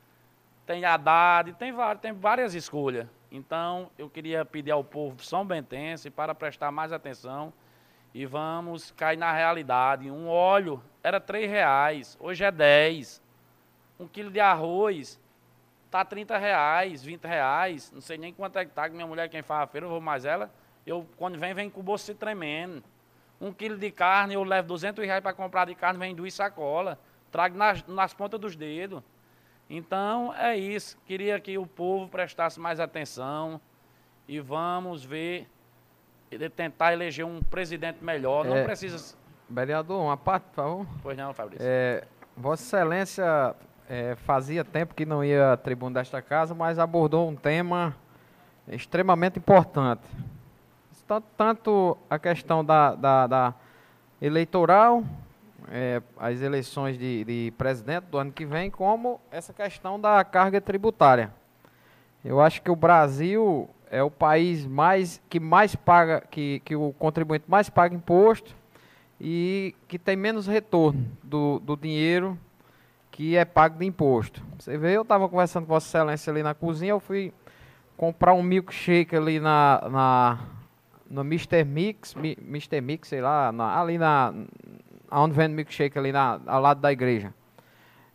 tem 0.67 0.85
Haddad, 0.85 1.53
tem, 1.53 1.73
tem 2.01 2.13
várias 2.13 2.55
escolhas. 2.55 3.07
Então, 3.31 3.91
eu 3.99 4.09
queria 4.09 4.45
pedir 4.45 4.71
ao 4.71 4.83
povo 4.83 5.23
São 5.23 5.45
Bentense 5.45 6.09
para 6.09 6.35
prestar 6.35 6.73
mais 6.73 6.93
atenção 6.93 7.53
e 8.15 8.25
vamos 8.25 8.91
cair 8.93 9.19
na 9.19 9.33
realidade. 9.33 10.11
Um 10.11 10.29
óleo 10.29 10.83
era 11.03 11.21
três 11.21 11.51
reais, 11.51 12.17
hoje 12.19 12.43
é 12.43 12.51
10. 12.51 13.21
Um 14.01 14.09
quilo 14.09 14.31
de 14.31 14.41
arroz 14.41 15.21
tá 15.91 16.05
30 16.05 16.39
reais, 16.39 17.05
20 17.05 17.25
reais. 17.25 17.93
Não 17.93 18.01
sei 18.01 18.17
nem 18.17 18.33
quanto 18.33 18.59
é 18.59 18.65
que 18.65 18.73
tá, 18.73 18.89
minha 18.89 19.07
mulher 19.07 19.29
quem 19.29 19.43
faz 19.43 19.65
a 19.65 19.67
feira, 19.67 19.87
eu 19.87 19.91
vou 19.91 20.01
mais 20.01 20.25
ela. 20.25 20.51
Eu, 20.87 21.07
quando 21.17 21.39
vem, 21.39 21.53
vem 21.53 21.69
com 21.69 21.81
o 21.81 21.83
bolso 21.83 22.15
tremendo. 22.15 22.83
Um 23.41 23.53
quilo 23.53 23.77
de 23.77 23.91
carne, 23.91 24.35
eu 24.35 24.43
levo 24.43 24.69
200 24.69 25.05
reais 25.05 25.23
para 25.23 25.35
comprar 25.35 25.67
de 25.67 25.75
carne, 25.75 25.99
vem 25.99 26.15
duas 26.15 26.33
sacola. 26.33 26.99
Trago 27.35 27.57
nas, 27.57 27.85
nas 27.89 28.15
pontas 28.15 28.39
dos 28.39 28.55
dedos. 28.55 29.03
Então, 29.69 30.33
é 30.35 30.57
isso. 30.57 30.97
Queria 31.05 31.41
que 31.41 31.59
o 31.59 31.67
povo 31.67 32.09
prestasse 32.09 32.61
mais 32.61 32.79
atenção 32.79 33.61
e 34.29 34.39
vamos 34.39 35.05
ver, 35.05 35.49
tentar 36.55 36.93
eleger 36.93 37.27
um 37.27 37.43
presidente 37.43 38.05
melhor. 38.05 38.45
Não 38.45 38.59
é, 38.59 38.63
precisa... 38.63 39.17
Vereador, 39.51 40.01
uma 40.01 40.17
parte, 40.17 40.45
por 40.45 40.55
favor. 40.55 40.87
Pois 41.03 41.17
não, 41.17 41.35
Fabrício. 41.35 41.67
É, 41.69 42.05
Vossa 42.37 42.63
Excelência 42.63 43.57
é, 43.89 44.15
fazia 44.15 44.65
tempo 44.65 44.95
que 44.95 45.05
não 45.05 45.25
ia 45.25 45.55
à 45.55 45.57
tribuna 45.57 45.95
desta 45.95 46.23
casa, 46.23 46.55
mas 46.55 46.79
abordou 46.79 47.29
um 47.29 47.35
tema 47.35 47.97
extremamente 48.69 49.41
importante 49.41 50.09
tanto, 51.07 51.27
tanto 51.37 51.99
a 52.09 52.19
questão 52.19 52.65
da, 52.65 52.95
da, 52.95 53.27
da 53.27 53.55
eleitoral, 54.21 55.03
é, 55.71 56.03
as 56.19 56.41
eleições 56.41 56.99
de, 56.99 57.25
de 57.25 57.53
presidente 57.57 58.05
do 58.05 58.19
ano 58.19 58.33
que 58.33 58.45
vem, 58.45 58.71
como 58.71 59.21
essa 59.31 59.53
questão 59.53 60.01
da 60.01 60.23
carga 60.25 60.61
tributária. 60.61 61.33
Eu 62.25 62.41
acho 62.41 62.63
que 62.63 62.71
o 62.71 62.77
Brasil 62.77 63.69
é 63.91 64.03
o 64.03 64.11
país 64.11 64.67
mais 64.67 65.21
que 65.29 65.39
mais 65.39 65.77
paga, 65.77 66.23
que, 66.31 66.61
que 66.65 66.75
o 66.75 66.93
contribuinte 66.99 67.45
mais 67.47 67.69
paga 67.69 67.95
imposto 67.95 68.55
e 69.21 69.75
que 69.87 69.99
tem 69.99 70.17
menos 70.17 70.47
retorno 70.47 71.07
do, 71.23 71.59
do 71.61 71.77
dinheiro 71.77 72.39
que 73.11 73.37
é 73.37 73.45
pago 73.45 73.79
de 73.79 73.87
imposto. 73.87 74.43
Você 74.59 74.77
vê, 74.77 74.97
eu 74.97 75.03
estava 75.03 75.29
conversando 75.29 75.67
com 75.67 75.73
Vossa 75.73 75.87
Excelência 75.87 76.33
ali 76.33 76.43
na 76.43 76.53
cozinha, 76.53 76.91
eu 76.91 76.99
fui 76.99 77.33
comprar 77.97 78.35
um 78.35 78.43
milkshake 78.43 79.15
ali 79.15 79.39
na, 79.39 79.89
na 79.89 80.39
no 81.09 81.21
Mr. 81.21 81.65
Mix, 81.65 82.15
Mi, 82.15 82.37
Mr. 82.41 82.81
Mix, 82.81 83.09
sei 83.09 83.21
lá, 83.21 83.53
na, 83.53 83.81
ali 83.81 83.99
na. 83.99 84.35
Onde 85.15 85.35
vende 85.35 85.55
milkshake, 85.55 85.99
ali 85.99 86.13
na, 86.13 86.41
ao 86.47 86.61
lado 86.61 86.81
da 86.81 86.93
igreja. 86.93 87.33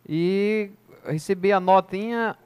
E 0.08 0.70
recebi 1.04 1.52
a 1.52 1.60
notinha, 1.60 2.36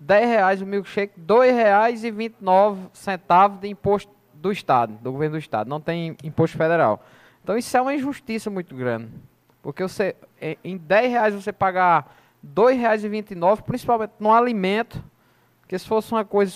10 0.00 0.28
reais 0.28 0.62
o 0.62 0.66
milkshake, 0.66 1.18
2 1.18 1.54
reais 1.54 2.04
e 2.04 2.10
29 2.10 2.88
centavos 2.92 3.60
de 3.60 3.68
imposto 3.68 4.12
do 4.32 4.52
Estado, 4.52 4.94
do 4.94 5.12
governo 5.12 5.36
do 5.36 5.40
Estado. 5.40 5.68
Não 5.68 5.80
tem 5.80 6.16
imposto 6.22 6.56
federal. 6.56 7.04
Então 7.42 7.56
isso 7.56 7.76
é 7.76 7.80
uma 7.80 7.94
injustiça 7.94 8.50
muito 8.50 8.74
grande. 8.74 9.10
Porque 9.62 9.82
você, 9.82 10.14
em 10.62 10.76
10 10.76 11.10
reais 11.10 11.34
você 11.34 11.52
pagar 11.52 12.14
R$ 12.42 12.50
2,29, 12.54 13.62
principalmente 13.62 14.12
no 14.18 14.32
alimento, 14.32 15.02
que 15.66 15.78
se 15.78 15.86
fosse 15.86 16.12
uma 16.12 16.24
coisa 16.24 16.50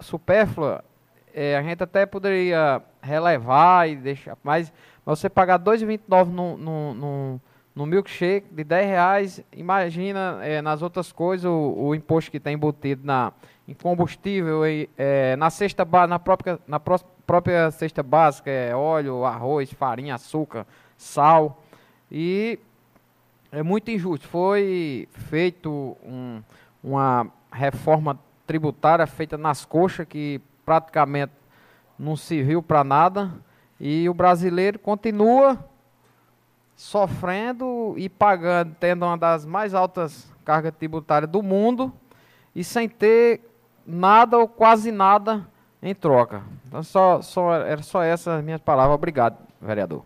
supérflua, 0.00 0.84
é, 1.32 1.56
a 1.56 1.62
gente 1.62 1.82
até 1.82 2.04
poderia 2.06 2.82
relevar 3.00 3.88
e 3.88 3.96
deixar, 3.96 4.36
mas 4.42 4.72
você 5.16 5.28
pagar 5.28 5.58
R$ 5.58 5.64
2,29 5.64 6.26
no, 6.26 6.56
no, 6.56 6.94
no, 6.94 7.40
no 7.74 7.86
milkshake 7.86 8.46
de 8.52 8.62
10 8.62 8.86
reais, 8.86 9.44
imagina 9.52 10.38
é, 10.42 10.62
nas 10.62 10.82
outras 10.82 11.10
coisas 11.10 11.46
o, 11.46 11.74
o, 11.76 11.94
imposto 11.94 12.30
que 12.30 12.38
tem 12.38 12.54
embutido 12.54 13.04
na, 13.04 13.32
em 13.66 13.74
combustível, 13.74 14.66
e, 14.66 14.88
é, 14.96 15.36
na 15.36 15.50
cesta 15.50 15.84
na 16.06 16.18
própria, 16.18 16.58
na 16.66 16.78
pró 16.78 16.98
própria 17.26 17.70
cesta 17.70 18.02
básica, 18.02 18.50
é 18.50 18.74
óleo, 18.74 19.24
arroz, 19.24 19.72
farinha, 19.72 20.16
açúcar, 20.16 20.66
sal. 20.96 21.62
E 22.10 22.58
é 23.52 23.62
muito 23.62 23.88
injusto. 23.88 24.26
Foi 24.26 25.06
feito 25.12 25.96
um, 26.04 26.42
uma 26.82 27.28
reforma 27.52 28.18
tributária 28.48 29.06
feita 29.06 29.38
nas 29.38 29.64
coxas 29.64 30.08
que 30.08 30.40
praticamente 30.64 31.32
não 31.96 32.16
serviu 32.16 32.60
para 32.60 32.82
nada 32.82 33.30
e 33.80 34.08
o 34.08 34.14
brasileiro 34.14 34.78
continua 34.78 35.58
sofrendo 36.76 37.94
e 37.96 38.08
pagando, 38.08 38.76
tendo 38.78 39.04
uma 39.04 39.16
das 39.16 39.46
mais 39.46 39.74
altas 39.74 40.30
cargas 40.44 40.72
tributárias 40.78 41.30
do 41.30 41.42
mundo 41.42 41.92
e 42.54 42.62
sem 42.62 42.88
ter 42.88 43.40
nada 43.86 44.38
ou 44.38 44.46
quase 44.46 44.92
nada 44.92 45.46
em 45.82 45.94
troca. 45.94 46.42
Então, 46.66 46.82
só, 46.82 47.22
só, 47.22 47.54
era 47.54 47.82
só 47.82 48.02
essas 48.02 48.42
minhas 48.44 48.60
palavras. 48.60 48.94
Obrigado, 48.94 49.38
vereador. 49.60 50.04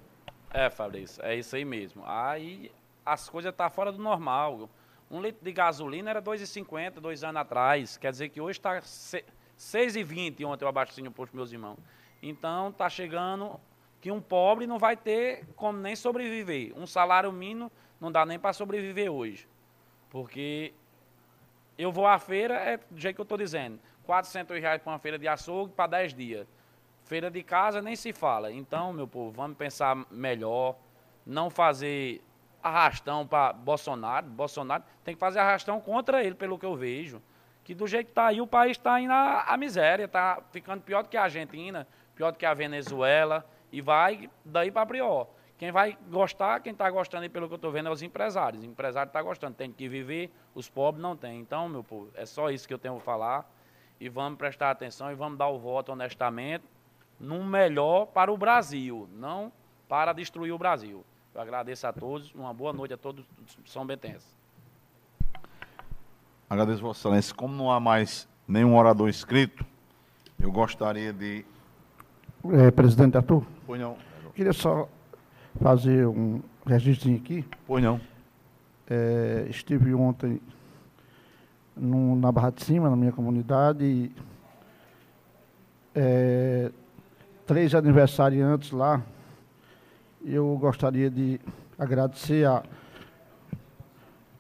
É, 0.52 0.70
Fabrício, 0.70 1.22
é 1.24 1.34
isso 1.34 1.56
aí 1.56 1.64
mesmo. 1.64 2.02
Aí 2.06 2.70
as 3.04 3.28
coisas 3.28 3.50
estão 3.50 3.66
tá 3.66 3.70
fora 3.70 3.90
do 3.90 4.00
normal. 4.00 4.68
Um 5.10 5.20
litro 5.20 5.44
de 5.44 5.52
gasolina 5.52 6.10
era 6.10 6.22
2,50 6.22 7.00
dois 7.00 7.24
anos 7.24 7.40
atrás. 7.40 7.96
Quer 7.96 8.12
dizer 8.12 8.28
que 8.28 8.40
hoje 8.40 8.58
está 8.58 8.80
6,20 8.80 10.44
ontem 10.46 10.64
eu 10.64 10.68
abasteci 10.68 11.02
no 11.02 11.10
posto 11.10 11.36
meus 11.36 11.52
irmãos. 11.52 11.78
Então 12.26 12.70
está 12.70 12.88
chegando 12.88 13.60
que 14.00 14.10
um 14.10 14.18
pobre 14.18 14.66
não 14.66 14.78
vai 14.78 14.96
ter 14.96 15.44
como 15.56 15.78
nem 15.78 15.94
sobreviver. 15.94 16.72
Um 16.74 16.86
salário 16.86 17.30
mínimo 17.30 17.70
não 18.00 18.10
dá 18.10 18.24
nem 18.24 18.38
para 18.38 18.54
sobreviver 18.54 19.12
hoje. 19.12 19.46
Porque 20.08 20.72
eu 21.76 21.92
vou 21.92 22.06
à 22.06 22.18
feira, 22.18 22.54
é 22.54 22.78
do 22.78 22.98
jeito 22.98 23.16
que 23.16 23.20
eu 23.20 23.24
estou 23.24 23.36
dizendo, 23.36 23.78
400 24.04 24.58
reais 24.58 24.80
para 24.80 24.92
uma 24.92 24.98
feira 24.98 25.18
de 25.18 25.28
açougue 25.28 25.74
para 25.74 25.86
10 25.86 26.14
dias. 26.14 26.46
Feira 27.04 27.30
de 27.30 27.42
casa 27.42 27.82
nem 27.82 27.94
se 27.94 28.10
fala. 28.10 28.50
Então, 28.50 28.90
meu 28.94 29.06
povo, 29.06 29.30
vamos 29.30 29.58
pensar 29.58 29.94
melhor, 30.10 30.76
não 31.26 31.50
fazer 31.50 32.22
arrastão 32.62 33.26
para 33.26 33.52
Bolsonaro. 33.52 34.26
Bolsonaro 34.28 34.82
tem 35.04 35.14
que 35.14 35.20
fazer 35.20 35.40
arrastão 35.40 35.78
contra 35.78 36.24
ele, 36.24 36.34
pelo 36.34 36.58
que 36.58 36.64
eu 36.64 36.74
vejo 36.74 37.20
que 37.64 37.74
do 37.74 37.86
jeito 37.86 38.06
que 38.06 38.12
está 38.12 38.26
aí, 38.26 38.40
o 38.40 38.46
país 38.46 38.72
está 38.72 39.00
indo 39.00 39.12
à, 39.12 39.56
miséria, 39.56 40.04
está 40.04 40.42
ficando 40.52 40.82
pior 40.82 41.02
do 41.02 41.08
que 41.08 41.16
a 41.16 41.22
Argentina, 41.22 41.88
pior 42.14 42.32
do 42.32 42.38
que 42.38 42.46
a 42.46 42.54
Venezuela, 42.54 43.44
e 43.72 43.80
vai 43.80 44.30
daí 44.44 44.70
para 44.70 44.86
pior. 44.86 45.28
Quem 45.58 45.70
vai 45.70 45.96
gostar, 46.10 46.60
quem 46.60 46.72
está 46.72 46.90
gostando, 46.90 47.28
pelo 47.30 47.46
que 47.46 47.54
eu 47.54 47.56
estou 47.56 47.70
vendo, 47.70 47.88
é 47.88 47.92
os 47.92 48.02
empresários. 48.02 48.62
O 48.62 48.66
empresário 48.66 49.08
está 49.08 49.22
gostando, 49.22 49.54
tem 49.54 49.70
que 49.70 49.88
viver, 49.88 50.32
os 50.54 50.68
pobres 50.68 51.02
não 51.02 51.16
têm. 51.16 51.40
Então, 51.40 51.68
meu 51.68 51.84
povo, 51.84 52.10
é 52.14 52.26
só 52.26 52.50
isso 52.50 52.66
que 52.66 52.74
eu 52.74 52.78
tenho 52.78 52.96
a 52.96 53.00
falar. 53.00 53.50
e 54.00 54.08
vamos 54.08 54.36
prestar 54.36 54.70
atenção 54.70 55.10
e 55.10 55.14
vamos 55.14 55.38
dar 55.38 55.48
o 55.48 55.58
voto 55.58 55.92
honestamente 55.92 56.64
no 57.18 57.44
melhor 57.44 58.06
para 58.06 58.32
o 58.32 58.36
Brasil, 58.36 59.08
não 59.12 59.52
para 59.88 60.12
destruir 60.12 60.52
o 60.52 60.58
Brasil. 60.58 61.04
Eu 61.34 61.40
agradeço 61.40 61.86
a 61.86 61.92
todos, 61.92 62.32
uma 62.34 62.52
boa 62.52 62.72
noite 62.72 62.94
a 62.94 62.96
todos 62.96 63.24
São 63.64 63.86
Bentenses. 63.86 64.36
Agradeço, 66.48 66.82
Vossa 66.82 67.00
Excelência. 67.00 67.34
Como 67.34 67.54
não 67.54 67.70
há 67.70 67.80
mais 67.80 68.28
nenhum 68.46 68.76
orador 68.76 69.08
inscrito, 69.08 69.64
eu 70.38 70.52
gostaria 70.52 71.12
de. 71.12 71.44
É, 72.52 72.70
presidente 72.70 73.16
Arthur? 73.16 73.42
Pois 73.66 73.80
não. 73.80 73.96
Queria 74.34 74.52
só 74.52 74.86
fazer 75.62 76.06
um 76.06 76.42
registro 76.66 77.14
aqui. 77.14 77.44
Pois 77.66 77.82
não. 77.82 77.98
É, 78.88 79.46
estive 79.48 79.94
ontem 79.94 80.40
no, 81.74 82.14
na 82.16 82.30
Barra 82.30 82.50
de 82.50 82.62
Cima, 82.62 82.90
na 82.90 82.96
minha 82.96 83.12
comunidade, 83.12 83.84
e 83.84 84.12
é, 85.94 86.70
três 87.46 87.74
aniversariantes 87.74 88.72
lá. 88.72 89.02
Eu 90.22 90.56
gostaria 90.60 91.10
de 91.10 91.40
agradecer 91.78 92.46
a, 92.46 92.62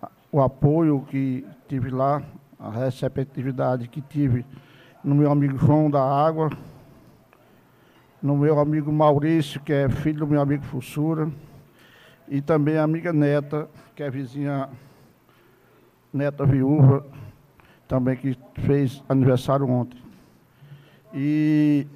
a, 0.02 0.10
o 0.30 0.42
apoio 0.42 1.06
que 1.08 1.46
tive 1.68 1.88
lá, 1.88 2.22
a 2.58 2.70
receptividade 2.70 3.88
que 3.88 4.02
tive 4.02 4.44
no 5.02 5.14
meu 5.14 5.30
amigo 5.30 5.56
João 5.56 5.90
da 5.90 6.02
Água, 6.02 6.50
no 8.24 8.38
meu 8.38 8.58
amigo 8.58 8.90
Maurício, 8.90 9.60
que 9.60 9.70
é 9.70 9.86
filho 9.86 10.20
do 10.20 10.26
meu 10.26 10.40
amigo 10.40 10.64
Fussura, 10.64 11.30
e 12.26 12.40
também 12.40 12.78
a 12.78 12.82
amiga 12.82 13.12
Neta, 13.12 13.68
que 13.94 14.02
é 14.02 14.08
vizinha 14.08 14.70
neta 16.10 16.46
viúva, 16.46 17.04
também 17.86 18.16
que 18.16 18.34
fez 18.62 19.04
aniversário 19.10 19.68
ontem. 19.68 20.02
E, 21.12 21.86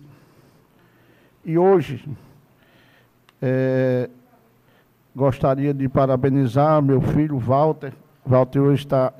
e 1.43 1.57
hoje 1.57 2.07
é, 3.41 4.11
gostaria 5.17 5.73
de 5.73 5.89
parabenizar 5.89 6.83
meu 6.83 7.01
filho 7.01 7.39
Walter. 7.39 7.95
Walter 8.27 8.61
hoje 8.61 8.85
está. 8.85 9.15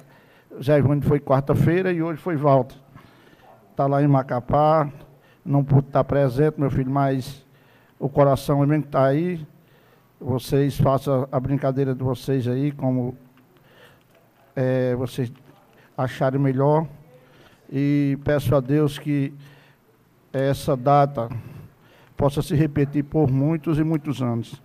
Zé 0.63 0.77
Ivone 0.77 1.01
foi 1.01 1.21
quarta-feira 1.21 1.91
e 1.91 2.03
hoje 2.03 2.21
foi 2.21 2.37
Walter. 2.37 2.77
Está 3.71 3.87
lá 3.87 4.03
em 4.03 4.09
Macapá, 4.09 4.93
não 5.49 5.65
pude 5.65 5.87
estar 5.87 6.05
presente, 6.05 6.61
meu 6.61 6.71
filho, 6.71 6.91
mas 6.91 7.43
o 7.99 8.07
coração 8.07 8.59
mesmo 8.67 8.85
está 8.85 9.07
aí. 9.07 9.41
Vocês 10.21 10.77
façam 10.79 11.27
a 11.33 11.41
brincadeira 11.41 11.95
de 11.95 12.05
vocês 12.05 12.47
aí, 12.47 12.71
como 12.71 13.17
é, 14.55 14.95
vocês 14.95 15.33
acharem 15.97 16.39
melhor. 16.39 16.87
E 17.73 18.19
peço 18.25 18.55
a 18.55 18.61
Deus 18.61 18.99
que 18.99 19.33
essa 20.31 20.77
data 20.77 21.31
possa 22.15 22.43
se 22.43 22.55
repetir 22.55 23.05
por 23.05 23.31
muitos 23.31 23.79
e 23.79 23.85
muitos 23.85 24.21
anos. 24.21 24.63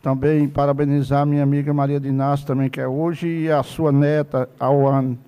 Também 0.00 0.48
parabenizar 0.48 1.26
minha 1.26 1.42
amiga 1.42 1.74
Maria 1.74 1.98
Inácio, 1.98 2.46
também 2.46 2.70
que 2.70 2.80
é 2.80 2.88
hoje, 2.88 3.26
e 3.28 3.50
a 3.50 3.62
sua 3.62 3.92
neta, 3.92 4.48
Auane, 4.58 5.18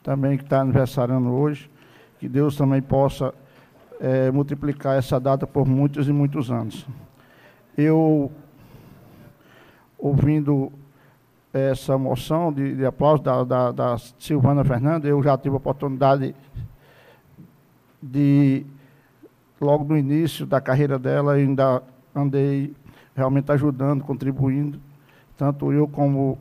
também 0.00 0.38
que 0.38 0.44
está 0.44 0.60
aniversariando 0.60 1.32
hoje. 1.32 1.68
Que 2.20 2.28
Deus 2.28 2.56
também 2.56 2.80
possa 2.80 3.34
é, 4.02 4.32
multiplicar 4.32 4.98
essa 4.98 5.20
data 5.20 5.46
por 5.46 5.64
muitos 5.64 6.08
e 6.08 6.12
muitos 6.12 6.50
anos. 6.50 6.84
Eu, 7.78 8.32
ouvindo 9.96 10.72
essa 11.52 11.96
moção 11.96 12.52
de, 12.52 12.74
de 12.74 12.84
aplauso 12.84 13.22
da, 13.22 13.44
da, 13.44 13.70
da, 13.70 13.96
Silvana 14.18 14.64
Fernanda, 14.64 15.06
eu 15.06 15.22
já 15.22 15.38
tive 15.38 15.54
a 15.54 15.58
oportunidade 15.58 16.34
de, 18.02 18.66
logo 19.60 19.84
no 19.84 19.96
início 19.96 20.44
da 20.44 20.60
carreira 20.60 20.98
dela, 20.98 21.34
ainda 21.34 21.80
andei 22.12 22.74
realmente 23.14 23.52
ajudando, 23.52 24.02
contribuindo, 24.02 24.80
tanto 25.36 25.72
eu 25.72 25.86
como 25.86 26.36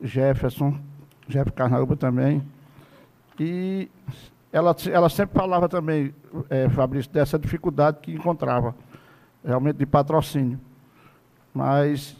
Jefferson, 0.00 0.78
Jeff 1.26 1.50
Carnaúba 1.50 1.96
também. 1.96 2.40
E 3.38 3.88
ela, 4.52 4.74
ela 4.90 5.08
sempre 5.08 5.38
falava 5.38 5.68
também, 5.68 6.12
é, 6.48 6.68
Fabrício, 6.68 7.10
dessa 7.12 7.38
dificuldade 7.38 7.98
que 8.02 8.12
encontrava, 8.12 8.74
realmente 9.44 9.76
de 9.76 9.86
patrocínio. 9.86 10.58
Mas 11.54 12.16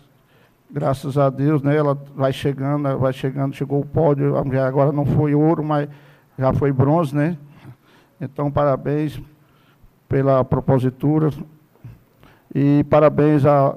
graças 0.71 1.19
a 1.19 1.29
Deus, 1.29 1.63
né, 1.63 1.77
ela 1.77 1.99
vai 2.15 2.33
chegando, 2.33 2.99
vai 2.99 3.13
chegando, 3.13 3.55
chegou 3.55 3.81
o 3.81 3.87
pódio, 3.87 4.37
agora 4.37 4.93
não 4.93 5.05
foi 5.05 5.35
ouro, 5.35 5.65
mas 5.65 5.89
já 6.39 6.53
foi 6.53 6.73
bronze, 6.73 7.15
né? 7.15 7.37
Então, 8.21 8.51
parabéns 8.51 9.21
pela 10.09 10.45
propositura 10.45 11.31
e 12.55 12.85
parabéns 12.85 13.45
à, 13.45 13.77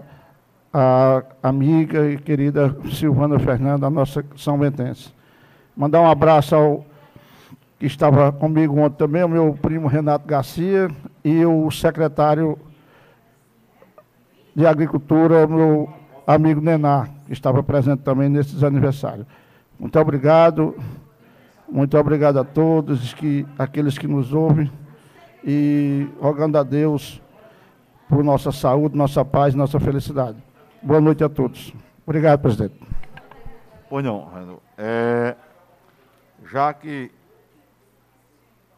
à 0.71 1.23
amiga 1.41 2.09
e 2.09 2.17
querida 2.17 2.75
Silvana 2.91 3.39
Fernanda, 3.39 3.87
a 3.87 3.89
nossa 3.89 4.23
São 4.35 4.57
Bentense. 4.57 5.13
Mandar 5.75 6.01
um 6.01 6.09
abraço 6.09 6.55
ao 6.55 6.85
que 7.83 7.87
estava 7.87 8.31
comigo 8.31 8.79
ontem 8.79 8.95
também, 8.95 9.25
o 9.25 9.27
meu 9.27 9.59
primo 9.61 9.89
Renato 9.89 10.25
Garcia 10.25 10.89
e 11.21 11.45
o 11.45 11.69
secretário 11.69 12.57
de 14.55 14.65
Agricultura, 14.65 15.45
meu 15.45 15.91
amigo 16.25 16.61
Nená, 16.61 17.09
que 17.25 17.33
estava 17.33 17.61
presente 17.61 18.01
também 18.01 18.29
nesses 18.29 18.63
aniversários. 18.63 19.27
Muito 19.77 19.99
obrigado, 19.99 20.77
muito 21.67 21.97
obrigado 21.97 22.39
a 22.39 22.45
todos, 22.45 23.13
que, 23.13 23.45
aqueles 23.59 23.97
que 23.97 24.07
nos 24.07 24.31
ouvem, 24.31 24.71
e 25.43 26.07
rogando 26.21 26.57
a 26.57 26.63
Deus 26.63 27.21
por 28.07 28.23
nossa 28.23 28.53
saúde, 28.53 28.97
nossa 28.97 29.25
paz, 29.25 29.53
nossa 29.55 29.77
felicidade. 29.77 30.37
Boa 30.81 31.01
noite 31.01 31.21
a 31.21 31.27
todos. 31.27 31.73
Obrigado, 32.07 32.39
presidente. 32.39 32.79
Pois 33.89 34.05
não, 34.05 34.29
é, 34.77 35.35
já 36.45 36.73
que 36.73 37.11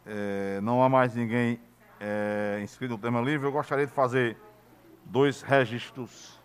é, 0.06 0.60
não 0.62 0.84
há 0.84 0.90
mais 0.90 1.16
ninguém 1.16 1.60
é, 2.00 2.60
inscrito 2.62 2.94
no 2.94 3.00
tema 3.00 3.22
livre, 3.22 3.48
eu 3.48 3.52
gostaria 3.52 3.86
de 3.86 3.92
fazer 3.92 4.38
dois 5.06 5.42
registros 5.42 6.40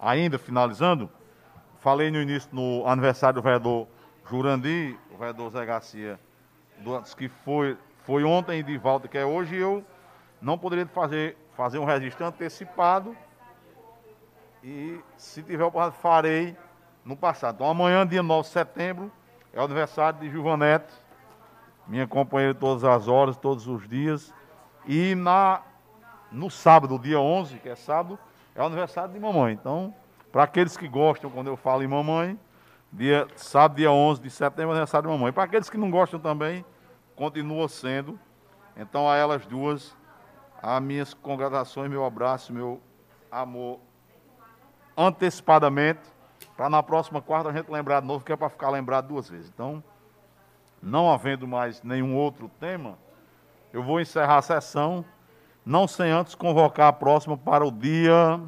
Ainda 0.00 0.38
finalizando, 0.38 1.10
falei 1.78 2.10
no 2.10 2.22
início, 2.22 2.48
no 2.52 2.86
aniversário 2.86 3.34
do 3.34 3.42
vereador 3.42 3.86
Jurandi, 4.26 4.98
o 5.12 5.18
vereador 5.18 5.50
Zé 5.50 5.66
Garcia, 5.66 6.18
que 7.18 7.28
foi, 7.28 7.76
foi 8.04 8.24
ontem 8.24 8.64
de 8.64 8.78
volta, 8.78 9.06
que 9.06 9.18
é 9.18 9.26
hoje, 9.26 9.56
eu 9.56 9.84
não 10.40 10.56
poderia 10.56 10.86
fazer, 10.86 11.36
fazer 11.54 11.78
um 11.78 11.84
registro 11.84 12.24
antecipado. 12.24 13.14
E 14.64 14.98
se 15.18 15.42
tiver 15.42 15.64
oportunidade, 15.64 16.00
farei 16.00 16.56
no 17.04 17.14
passado. 17.14 17.56
Então 17.56 17.68
amanhã, 17.68 18.06
dia 18.06 18.22
9 18.22 18.48
de 18.48 18.54
setembro, 18.54 19.12
é 19.52 19.60
o 19.60 19.64
aniversário 19.64 20.18
de 20.18 20.30
Juvanete, 20.30 20.94
minha 21.90 22.06
companheira 22.06 22.54
todas 22.54 22.84
as 22.84 23.08
horas, 23.08 23.36
todos 23.36 23.66
os 23.66 23.86
dias. 23.88 24.32
E 24.86 25.16
na, 25.16 25.60
no 26.30 26.48
sábado, 26.48 26.96
dia 26.96 27.18
11, 27.18 27.58
que 27.58 27.68
é 27.68 27.74
sábado, 27.74 28.16
é 28.54 28.62
o 28.62 28.64
aniversário 28.64 29.12
de 29.12 29.18
mamãe. 29.18 29.54
Então, 29.54 29.92
para 30.30 30.44
aqueles 30.44 30.76
que 30.76 30.86
gostam, 30.86 31.28
quando 31.28 31.48
eu 31.48 31.56
falo 31.56 31.82
em 31.82 31.88
mamãe, 31.88 32.38
dia, 32.92 33.26
sábado, 33.34 33.76
dia 33.76 33.90
11 33.90 34.22
de 34.22 34.30
setembro, 34.30 34.70
é 34.70 34.74
aniversário 34.74 35.08
de 35.08 35.12
mamãe. 35.12 35.32
Para 35.32 35.42
aqueles 35.42 35.68
que 35.68 35.76
não 35.76 35.90
gostam 35.90 36.20
também, 36.20 36.64
continua 37.16 37.68
sendo. 37.68 38.16
Então, 38.76 39.10
a 39.10 39.16
elas 39.16 39.44
duas, 39.44 39.96
as 40.62 40.80
minhas 40.80 41.12
congratulações, 41.12 41.90
meu 41.90 42.04
abraço, 42.04 42.52
meu 42.52 42.80
amor, 43.32 43.80
antecipadamente, 44.96 46.02
para 46.56 46.70
na 46.70 46.84
próxima 46.84 47.20
quarta 47.20 47.48
a 47.48 47.52
gente 47.52 47.68
lembrar 47.68 48.00
de 48.00 48.06
novo, 48.06 48.24
que 48.24 48.32
é 48.32 48.36
para 48.36 48.48
ficar 48.48 48.70
lembrado 48.70 49.08
duas 49.08 49.28
vezes. 49.28 49.50
Então, 49.52 49.82
não 50.82 51.10
havendo 51.10 51.46
mais 51.46 51.82
nenhum 51.82 52.16
outro 52.16 52.50
tema, 52.60 52.98
eu 53.72 53.82
vou 53.82 54.00
encerrar 54.00 54.38
a 54.38 54.42
sessão 54.42 55.04
não 55.64 55.86
sem 55.86 56.10
antes 56.10 56.34
convocar 56.34 56.88
a 56.88 56.92
próxima 56.92 57.36
para 57.36 57.64
o 57.64 57.70
dia 57.70 58.40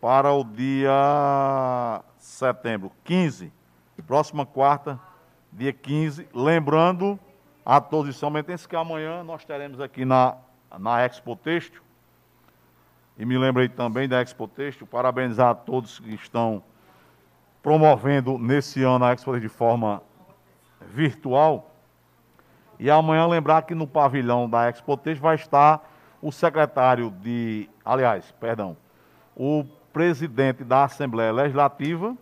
para 0.00 0.30
o 0.32 0.44
dia 0.44 2.02
setembro, 2.18 2.92
15, 3.04 3.50
próxima 4.06 4.44
quarta, 4.44 5.00
dia 5.50 5.72
15, 5.72 6.28
lembrando 6.34 7.18
a 7.64 7.80
todos 7.80 8.10
os 8.10 8.18
São 8.18 8.30
Bentenses 8.30 8.66
que 8.66 8.76
amanhã 8.76 9.24
nós 9.24 9.44
teremos 9.44 9.80
aqui 9.80 10.04
na, 10.04 10.36
na 10.78 11.02
Expo 11.06 11.34
Texto, 11.36 11.82
e 13.16 13.24
me 13.24 13.38
lembrei 13.38 13.68
também 13.68 14.06
da 14.06 14.20
Expo 14.20 14.46
Texto, 14.46 14.86
parabenizar 14.86 15.50
a 15.50 15.54
todos 15.54 16.00
que 16.00 16.14
estão 16.14 16.62
promovendo 17.62 18.36
nesse 18.38 18.82
ano 18.82 19.06
a 19.06 19.12
Expo 19.14 19.40
de 19.40 19.48
forma 19.48 20.02
virtual, 20.88 21.70
e 22.78 22.90
amanhã 22.90 23.26
lembrar 23.26 23.62
que 23.62 23.74
no 23.74 23.86
pavilhão 23.86 24.48
da 24.48 24.68
Expo 24.68 24.96
Texto 24.96 25.20
vai 25.20 25.36
estar 25.36 25.88
o 26.20 26.32
secretário 26.32 27.10
de, 27.10 27.68
aliás, 27.84 28.32
perdão, 28.40 28.76
o 29.36 29.64
presidente 29.92 30.64
da 30.64 30.84
Assembleia 30.84 31.32
Legislativa 31.32 32.16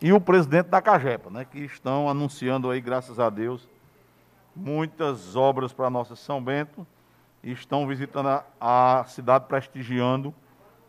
e 0.00 0.12
o 0.12 0.20
presidente 0.20 0.68
da 0.68 0.82
Cagepa, 0.82 1.30
né, 1.30 1.44
que 1.44 1.60
estão 1.60 2.08
anunciando 2.08 2.70
aí, 2.70 2.80
graças 2.80 3.18
a 3.18 3.30
Deus, 3.30 3.68
muitas 4.54 5.34
obras 5.34 5.72
para 5.72 5.90
nossa 5.90 6.14
São 6.14 6.42
Bento 6.42 6.86
e 7.42 7.50
estão 7.52 7.86
visitando 7.86 8.28
a, 8.28 8.44
a 8.60 9.04
cidade, 9.04 9.46
prestigiando 9.46 10.32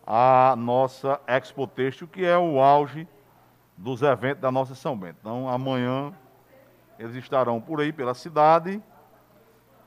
a 0.05 0.55
nossa 0.57 1.19
Expo 1.25 1.65
Têxtil, 1.65 2.07
que 2.07 2.23
é 2.23 2.37
o 2.37 2.59
auge 2.59 3.07
dos 3.77 4.01
eventos 4.01 4.41
da 4.41 4.51
nossa 4.51 4.75
São 4.75 4.95
Bento. 4.97 5.17
Então, 5.21 5.49
amanhã 5.49 6.13
eles 6.97 7.15
estarão 7.15 7.59
por 7.59 7.81
aí 7.81 7.91
pela 7.91 8.13
cidade, 8.13 8.81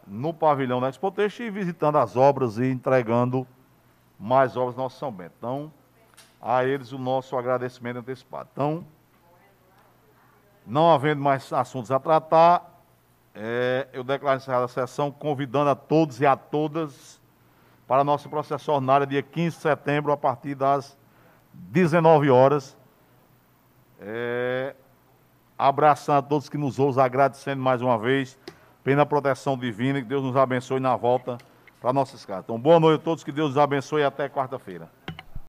no 0.07 0.33
pavilhão 0.33 0.81
da 0.81 0.89
Expo 0.89 1.11
Têxtil 1.11 1.47
e 1.47 1.51
visitando 1.51 1.99
as 1.99 2.17
obras 2.17 2.59
e 2.59 2.71
entregando 2.71 3.47
mais 4.19 4.57
obras 4.57 4.75
do 4.75 4.83
nosso 4.83 4.99
São 4.99 5.13
Bento. 5.13 5.35
Então, 5.39 5.73
a 6.41 6.65
eles 6.65 6.93
o 6.93 6.99
nosso 6.99 7.37
agradecimento 7.37 7.99
antecipado. 7.99 8.49
Então, 8.53 8.85
não 10.67 10.93
havendo 10.93 11.21
mais 11.21 11.53
assuntos 11.53 11.91
a 11.91 11.99
tratar, 11.99 12.83
é, 13.35 13.89
eu 13.93 14.03
declaro 14.03 14.39
encerrada 14.39 14.65
a 14.65 14.69
sessão, 14.69 15.11
convidando 15.11 15.71
a 15.71 15.75
todos 15.75 16.21
e 16.21 16.27
a 16.27 16.37
todas 16.37 17.21
para 17.87 18.03
a 18.03 18.05
nossa 18.05 18.29
processo 18.29 18.71
ordinária, 18.71 19.07
dia 19.07 19.23
15 19.23 19.57
de 19.57 19.63
setembro, 19.63 20.13
a 20.13 20.17
partir 20.17 20.55
das 20.55 20.99
19 21.53 22.31
horas. 22.31 22.77
É, 24.01 24.75
abraçando 25.59 26.19
a 26.19 26.23
todos 26.23 26.49
que 26.49 26.57
nos 26.57 26.79
ouvem, 26.79 27.03
agradecendo 27.03 27.61
mais 27.61 27.83
uma 27.83 27.99
vez 27.99 28.39
pela 28.85 29.05
proteção 29.05 29.59
divina, 29.59 30.01
que 30.01 30.07
Deus 30.07 30.23
nos 30.23 30.37
abençoe 30.37 30.79
na 30.79 30.97
volta 30.97 31.37
para 31.81 31.93
nossas 31.93 32.25
casas. 32.25 32.45
Então, 32.45 32.59
boa 32.59 32.79
noite 32.79 33.01
a 33.01 33.05
todos, 33.05 33.25
que 33.25 33.33
Deus 33.33 33.51
nos 33.51 33.59
abençoe 33.59 34.03
e 34.03 34.05
até 34.05 34.29
quarta-feira. 34.29 34.89